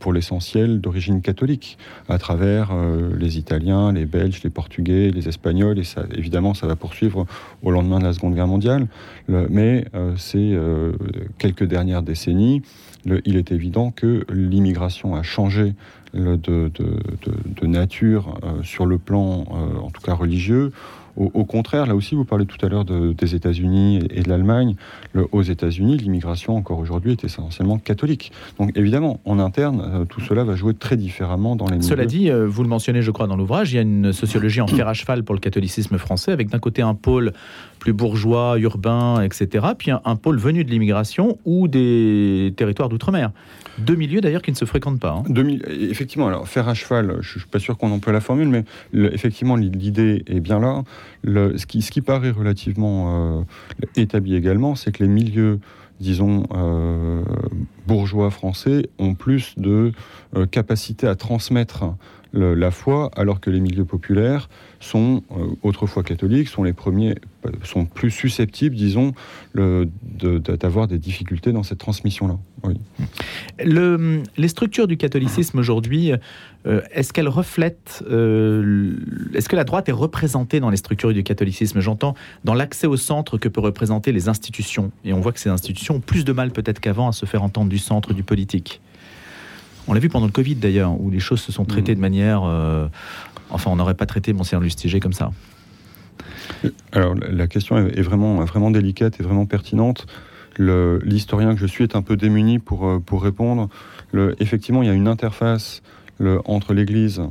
pour 0.00 0.12
l'essentiel 0.12 0.80
d'origine 0.80 1.22
catholique, 1.22 1.78
à 2.08 2.18
travers 2.18 2.70
les 3.18 3.38
Italiens, 3.38 3.92
les 3.92 4.06
Belges, 4.06 4.42
les 4.42 4.50
Portugais, 4.50 5.10
les 5.10 5.28
Espagnols, 5.28 5.78
et 5.78 5.84
évidemment, 6.16 6.54
ça 6.54 6.66
va 6.66 6.76
poursuivre 6.76 7.26
au 7.62 7.70
lendemain 7.70 7.98
de 7.98 8.04
la 8.04 8.12
Seconde 8.12 8.34
Guerre 8.34 8.46
mondiale. 8.46 8.86
mais 9.28 9.84
ces 10.16 10.58
quelques 11.38 11.64
dernières 11.64 12.02
décennies, 12.02 12.62
il 13.24 13.36
est 13.36 13.52
évident 13.52 13.90
que 13.90 14.24
l'immigration 14.30 15.14
a 15.14 15.22
changé 15.22 15.74
de, 16.14 17.66
nature 17.66 18.38
euh, 18.42 18.62
sur 18.62 18.86
le 18.86 18.98
plan, 18.98 19.44
euh, 19.50 19.78
en 19.78 19.90
tout 19.90 20.00
cas 20.00 20.14
religieux. 20.14 20.72
Au, 21.18 21.44
contraire, 21.44 21.86
là 21.86 21.96
aussi, 21.96 22.14
vous 22.14 22.24
parlez 22.24 22.46
tout 22.46 22.64
à 22.64 22.68
l'heure 22.68 22.84
des 22.84 23.34
États-Unis 23.34 24.00
et, 24.10 24.22
de 24.22 24.28
l'Allemagne. 24.28 24.76
Aux 25.32 25.42
États-Unis, 25.42 25.96
l'immigration, 25.96 26.56
encore 26.56 26.78
aujourd'hui, 26.78 27.12
est 27.12 27.24
essentiellement 27.24 27.78
catholique. 27.78 28.30
Donc, 28.58 28.70
évidemment, 28.76 29.20
en 29.24 29.38
interne, 29.38 29.82
euh, 29.84 30.04
tout 30.04 30.20
cela 30.20 30.44
va 30.44 30.54
jouer 30.54 30.74
très 30.74 30.96
différemment 30.96 31.56
dans 31.56 31.66
les 31.68 31.82
Cela 31.82 32.06
dit, 32.06 32.30
vous 32.30 32.62
le 32.62 32.68
mentionnez, 32.68 33.02
je 33.02 33.10
crois, 33.10 33.26
dans 33.26 33.36
l'ouvrage, 33.36 33.72
il 33.72 33.76
y 33.76 33.78
a 33.78 33.82
une 33.82 34.12
sociologie 34.12 34.60
en 34.60 34.68
fer 34.68 34.86
à 34.86 34.94
cheval 34.94 35.24
pour 35.24 35.34
le 35.34 35.40
catholicisme 35.40 35.98
français, 35.98 36.30
avec 36.30 36.48
d'un 36.48 36.60
côté 36.60 36.82
un 36.82 36.94
pôle 36.94 37.32
plus 37.78 37.92
bourgeois, 37.92 38.58
urbain, 38.58 39.22
etc., 39.22 39.66
puis 39.76 39.90
un, 39.90 40.16
pôle 40.16 40.38
venu 40.38 40.64
de 40.64 40.70
l'immigration 40.70 41.38
ou 41.44 41.68
des 41.68 42.52
territoires 42.56 42.88
d'outre-mer. 42.88 43.30
Deux 43.78 43.94
milieux 43.94 44.20
d'ailleurs 44.20 44.42
qui 44.42 44.50
ne 44.50 44.56
se 44.56 44.64
fréquentent 44.64 45.00
pas. 45.00 45.22
Hein. 45.24 45.46
effectivement, 45.68 46.26
alors 46.26 46.48
faire 46.48 46.68
à 46.68 46.74
cheval, 46.74 47.18
je 47.20 47.36
ne 47.36 47.40
suis 47.40 47.48
pas 47.48 47.60
sûr 47.60 47.78
qu'on 47.78 47.92
emploie 47.92 48.12
la 48.12 48.20
formule, 48.20 48.48
mais 48.48 48.64
effectivement 49.12 49.56
l'idée 49.56 50.24
est 50.26 50.40
bien 50.40 50.58
là. 50.58 50.82
ce, 51.24 51.66
qui, 51.66 51.82
ce 51.82 51.90
qui 51.90 52.00
paraît 52.00 52.30
relativement 52.30 53.38
euh, 53.38 53.42
établi 53.96 54.34
également, 54.34 54.74
c'est 54.74 54.92
que 54.92 55.02
les 55.02 55.08
milieux 55.08 55.60
disons, 56.00 56.44
euh, 56.54 57.22
bourgeois 57.86 58.30
français 58.30 58.88
ont 58.98 59.14
plus 59.14 59.54
de 59.56 59.92
euh, 60.36 60.46
capacité 60.46 61.06
à 61.06 61.14
transmettre 61.14 61.84
la 62.32 62.70
foi, 62.70 63.10
alors 63.16 63.40
que 63.40 63.50
les 63.50 63.60
milieux 63.60 63.84
populaires 63.84 64.48
sont 64.80 65.22
euh, 65.32 65.46
autrefois 65.62 66.02
catholiques, 66.02 66.48
sont 66.48 66.62
les 66.62 66.72
premiers, 66.72 67.16
sont 67.64 67.84
plus 67.84 68.10
susceptibles, 68.10 68.76
disons, 68.76 69.12
d'avoir 69.54 70.86
des 70.86 70.98
difficultés 70.98 71.52
dans 71.52 71.62
cette 71.62 71.78
transmission-là. 71.78 72.36
les 73.64 74.48
structures 74.48 74.86
du 74.86 74.96
catholicisme 74.96 75.58
aujourd'hui, 75.58 76.12
euh, 76.66 76.82
est-ce 76.92 77.12
qu'elles 77.12 77.28
reflètent, 77.28 78.04
euh, 78.10 78.94
est-ce 79.34 79.48
que 79.48 79.56
la 79.56 79.64
droite 79.64 79.88
est 79.88 79.92
représentée 79.92 80.60
dans 80.60 80.70
les 80.70 80.76
structures 80.76 81.12
du 81.12 81.22
catholicisme? 81.22 81.80
J'entends 81.80 82.14
dans 82.44 82.54
l'accès 82.54 82.86
au 82.86 82.96
centre 82.96 83.38
que 83.38 83.48
peuvent 83.48 83.64
représenter 83.64 84.12
les 84.12 84.28
institutions, 84.28 84.90
et 85.04 85.12
on 85.12 85.20
voit 85.20 85.32
que 85.32 85.40
ces 85.40 85.50
institutions 85.50 85.96
ont 85.96 86.00
plus 86.00 86.24
de 86.24 86.32
mal 86.32 86.50
peut-être 86.50 86.80
qu'avant 86.80 87.08
à 87.08 87.12
se 87.12 87.26
faire 87.26 87.42
entendre 87.42 87.70
du 87.70 87.78
centre 87.78 88.12
du 88.12 88.22
politique. 88.22 88.80
On 89.88 89.94
l'a 89.94 90.00
vu 90.00 90.10
pendant 90.10 90.26
le 90.26 90.32
Covid 90.32 90.56
d'ailleurs, 90.56 91.00
où 91.00 91.10
les 91.10 91.18
choses 91.18 91.40
se 91.40 91.50
sont 91.50 91.64
traitées 91.64 91.94
de 91.94 92.00
manière. 92.00 92.42
Euh, 92.44 92.88
enfin, 93.50 93.70
on 93.70 93.76
n'aurait 93.76 93.94
pas 93.94 94.06
traité 94.06 94.34
Monseigneur 94.34 94.62
Lustiger 94.62 95.00
comme 95.00 95.14
ça. 95.14 95.30
Alors, 96.92 97.14
la 97.14 97.46
question 97.46 97.78
est 97.78 98.02
vraiment, 98.02 98.36
vraiment 98.44 98.70
délicate 98.70 99.18
et 99.18 99.22
vraiment 99.22 99.46
pertinente. 99.46 100.06
L'historien 100.58 101.54
que 101.54 101.60
je 101.60 101.66
suis 101.66 101.84
est 101.84 101.96
un 101.96 102.02
peu 102.02 102.16
démuni 102.16 102.58
pour, 102.58 102.86
euh, 102.86 102.98
pour 102.98 103.22
répondre. 103.22 103.68
Le, 104.12 104.34
effectivement, 104.40 104.82
il 104.82 104.88
y 104.88 104.90
a 104.90 104.94
une 104.94 105.08
interface 105.08 105.82
le, 106.18 106.40
entre 106.44 106.74
l'Église 106.74 107.22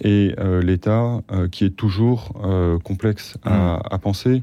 et 0.00 0.34
euh, 0.38 0.62
l'État 0.62 1.20
qui 1.52 1.66
est 1.66 1.76
toujours 1.76 2.32
complexe 2.82 3.36
à, 3.44 3.50
mmh. 3.50 3.82
à, 3.90 3.98
penser. 3.98 4.42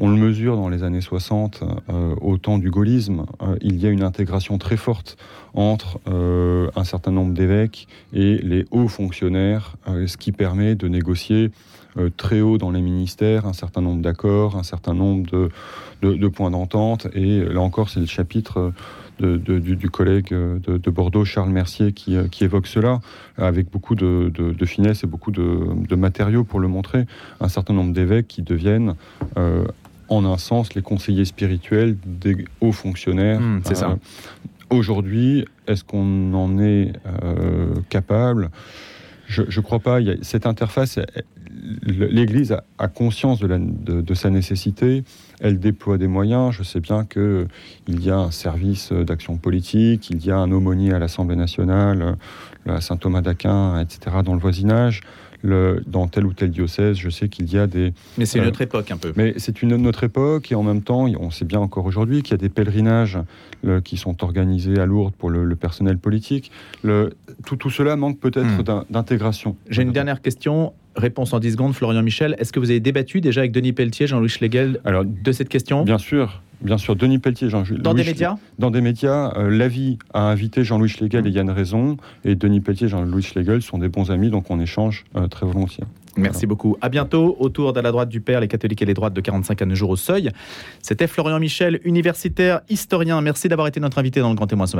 On 0.00 0.08
le 0.08 0.16
mesure 0.16 0.56
dans 0.56 0.68
les 0.68 0.84
années 0.84 1.00
60, 1.00 1.64
euh, 1.88 2.14
au 2.20 2.38
temps 2.38 2.58
du 2.58 2.70
gaullisme, 2.70 3.26
il 3.60 3.80
y 3.80 3.86
a 3.86 3.90
une 3.90 4.04
intégration 4.04 4.56
très 4.56 4.76
forte 4.76 5.16
entre 5.54 5.98
euh, 6.08 6.70
un 6.76 6.84
certain 6.84 7.10
nombre 7.10 7.34
d'évêques 7.34 7.88
et 8.12 8.38
les 8.38 8.64
hauts 8.70 8.88
fonctionnaires, 8.88 9.76
ce 9.86 10.16
qui 10.16 10.32
permet 10.32 10.74
de 10.74 10.88
négocier 10.88 11.50
très 12.16 12.40
haut 12.40 12.58
dans 12.58 12.70
les 12.70 12.80
ministères 12.80 13.46
un 13.46 13.52
certain 13.52 13.80
nombre 13.80 14.02
d'accords, 14.02 14.56
un 14.56 14.62
certain 14.62 14.94
nombre 14.94 15.50
de, 16.02 16.28
points 16.28 16.50
d'entente. 16.50 17.08
Et 17.14 17.40
là 17.40 17.60
encore, 17.60 17.88
c'est 17.88 18.00
le 18.00 18.06
chapitre 18.06 18.72
du, 19.20 19.90
collègue 19.90 20.28
de, 20.30 20.90
Bordeaux, 20.90 21.24
Charles 21.24 21.50
Mercier, 21.50 21.92
qui, 21.92 22.16
évoque 22.40 22.66
cela, 22.66 23.00
avec 23.36 23.70
beaucoup 23.70 23.96
de, 23.96 24.64
finesse 24.64 25.02
et 25.02 25.06
beaucoup 25.06 25.32
de, 25.32 25.94
matériaux 25.96 26.44
pour 26.44 26.60
le 26.60 26.68
montrer. 26.68 27.06
Un 27.40 27.48
certain 27.48 27.74
nombre 27.74 27.92
d'évêques 27.92 28.28
qui 28.28 28.42
deviennent 28.42 28.94
en 30.08 30.24
un 30.24 30.38
sens 30.38 30.74
les 30.74 30.82
conseillers 30.82 31.24
spirituels 31.24 31.96
des 32.04 32.44
hauts 32.60 32.72
fonctionnaires. 32.72 33.40
Hmm, 33.40 33.60
c'est 33.64 33.76
ça. 33.76 33.98
Aujourd'hui, 34.70 35.46
est-ce 35.66 35.82
qu'on 35.82 36.34
en 36.34 36.58
est 36.58 36.92
euh, 37.06 37.74
capable? 37.88 38.50
Je 39.26 39.42
ne 39.42 39.62
crois 39.62 39.78
pas. 39.78 39.98
Cette 40.22 40.46
interface, 40.46 40.98
l'Église 41.82 42.56
a, 42.78 42.88
conscience 42.88 43.40
de, 43.40 44.14
sa 44.14 44.30
nécessité. 44.30 45.04
Elle 45.40 45.58
déploie 45.58 45.98
des 45.98 46.08
moyens. 46.08 46.52
Je 46.52 46.62
sais 46.62 46.80
bien 46.80 47.04
qu'il 47.04 47.48
y 47.88 48.10
a 48.10 48.18
un 48.18 48.30
service 48.30 48.92
d'action 48.92 49.36
politique, 49.36 50.10
il 50.10 50.24
y 50.24 50.30
a 50.30 50.36
un 50.36 50.50
aumônier 50.50 50.92
à 50.92 50.98
l'Assemblée 50.98 51.36
nationale, 51.36 52.16
à 52.66 52.80
Saint 52.80 52.96
Thomas 52.96 53.20
d'Aquin, 53.20 53.80
etc., 53.80 54.18
dans 54.24 54.34
le 54.34 54.40
voisinage 54.40 55.02
dans 55.44 56.08
tel 56.08 56.26
ou 56.26 56.32
tel 56.32 56.50
diocèse, 56.50 56.96
je 56.96 57.10
sais 57.10 57.28
qu'il 57.28 57.52
y 57.52 57.58
a 57.58 57.66
des... 57.66 57.92
Mais 58.16 58.26
c'est 58.26 58.38
une 58.38 58.44
euh, 58.44 58.48
autre 58.48 58.62
époque 58.62 58.90
un 58.90 58.96
peu. 58.96 59.12
Mais 59.16 59.34
c'est 59.36 59.62
une 59.62 59.86
autre 59.86 60.04
époque 60.04 60.50
et 60.50 60.54
en 60.54 60.62
même 60.62 60.82
temps, 60.82 61.06
on 61.06 61.30
sait 61.30 61.44
bien 61.44 61.60
encore 61.60 61.86
aujourd'hui 61.86 62.22
qu'il 62.22 62.32
y 62.32 62.34
a 62.34 62.38
des 62.38 62.48
pèlerinages 62.48 63.18
qui 63.84 63.96
sont 63.96 64.22
organisés 64.22 64.78
à 64.78 64.86
Lourdes 64.86 65.14
pour 65.14 65.30
le, 65.30 65.56
personnel 65.56 65.98
politique. 65.98 66.50
Tout, 66.82 67.70
cela 67.70 67.96
manque 67.96 68.18
peut-être 68.18 68.62
hmm. 68.62 68.84
d'intégration. 68.90 69.56
J'ai 69.68 69.82
une 69.82 69.92
dernière 69.92 70.20
question. 70.22 70.72
Réponse 70.98 71.32
en 71.32 71.38
10 71.38 71.52
secondes, 71.52 71.74
Florian 71.74 72.02
Michel. 72.02 72.34
Est-ce 72.38 72.52
que 72.52 72.58
vous 72.58 72.70
avez 72.70 72.80
débattu 72.80 73.20
déjà 73.20 73.40
avec 73.42 73.52
Denis 73.52 73.72
Pelletier, 73.72 74.06
Jean-Louis 74.06 74.28
Schlegel, 74.28 74.80
Alors, 74.84 75.04
de 75.04 75.32
cette 75.32 75.48
question? 75.48 75.84
Bien 75.84 75.98
sûr. 75.98 76.42
Bien 76.60 76.76
sûr, 76.76 76.96
Denis 76.96 77.18
Pelletier, 77.18 77.48
Jean 77.48 77.62
Dans 77.78 77.94
des 77.94 78.02
médias? 78.02 78.36
Dans 78.58 78.72
des 78.72 78.80
médias. 78.80 79.32
Euh, 79.36 79.48
L'avis 79.48 79.98
a 80.12 80.22
invité 80.22 80.64
Jean-Louis 80.64 80.88
Schlegel 80.88 81.24
et 81.26 81.30
Yann 81.30 81.48
Raison. 81.50 81.96
Et 82.24 82.34
Denis 82.34 82.60
Pelletier 82.60 82.86
et 82.86 82.90
Jean-Louis 82.90 83.22
Schlegel 83.22 83.62
sont 83.62 83.78
des 83.78 83.88
bons 83.88 84.10
amis, 84.10 84.28
donc 84.28 84.50
on 84.50 84.58
échange 84.58 85.04
euh, 85.14 85.28
très 85.28 85.46
volontiers. 85.46 85.84
Merci 86.18 86.46
beaucoup. 86.46 86.76
À 86.80 86.88
bientôt. 86.88 87.36
Autour 87.38 87.72
de 87.72 87.80
la 87.80 87.92
droite 87.92 88.08
du 88.08 88.20
Père, 88.20 88.40
les 88.40 88.48
catholiques 88.48 88.82
et 88.82 88.84
les 88.84 88.94
droites 88.94 89.14
de 89.14 89.20
45 89.20 89.62
à 89.62 89.74
jour 89.74 89.90
au 89.90 89.96
seuil. 89.96 90.30
C'était 90.82 91.06
Florian 91.06 91.38
Michel, 91.38 91.80
universitaire, 91.84 92.60
historien. 92.68 93.20
Merci 93.20 93.48
d'avoir 93.48 93.68
été 93.68 93.78
notre 93.78 93.98
invité 93.98 94.20
dans 94.20 94.30
le 94.30 94.34
Grand 94.34 94.48
Témoin 94.48 94.66
ce 94.66 94.76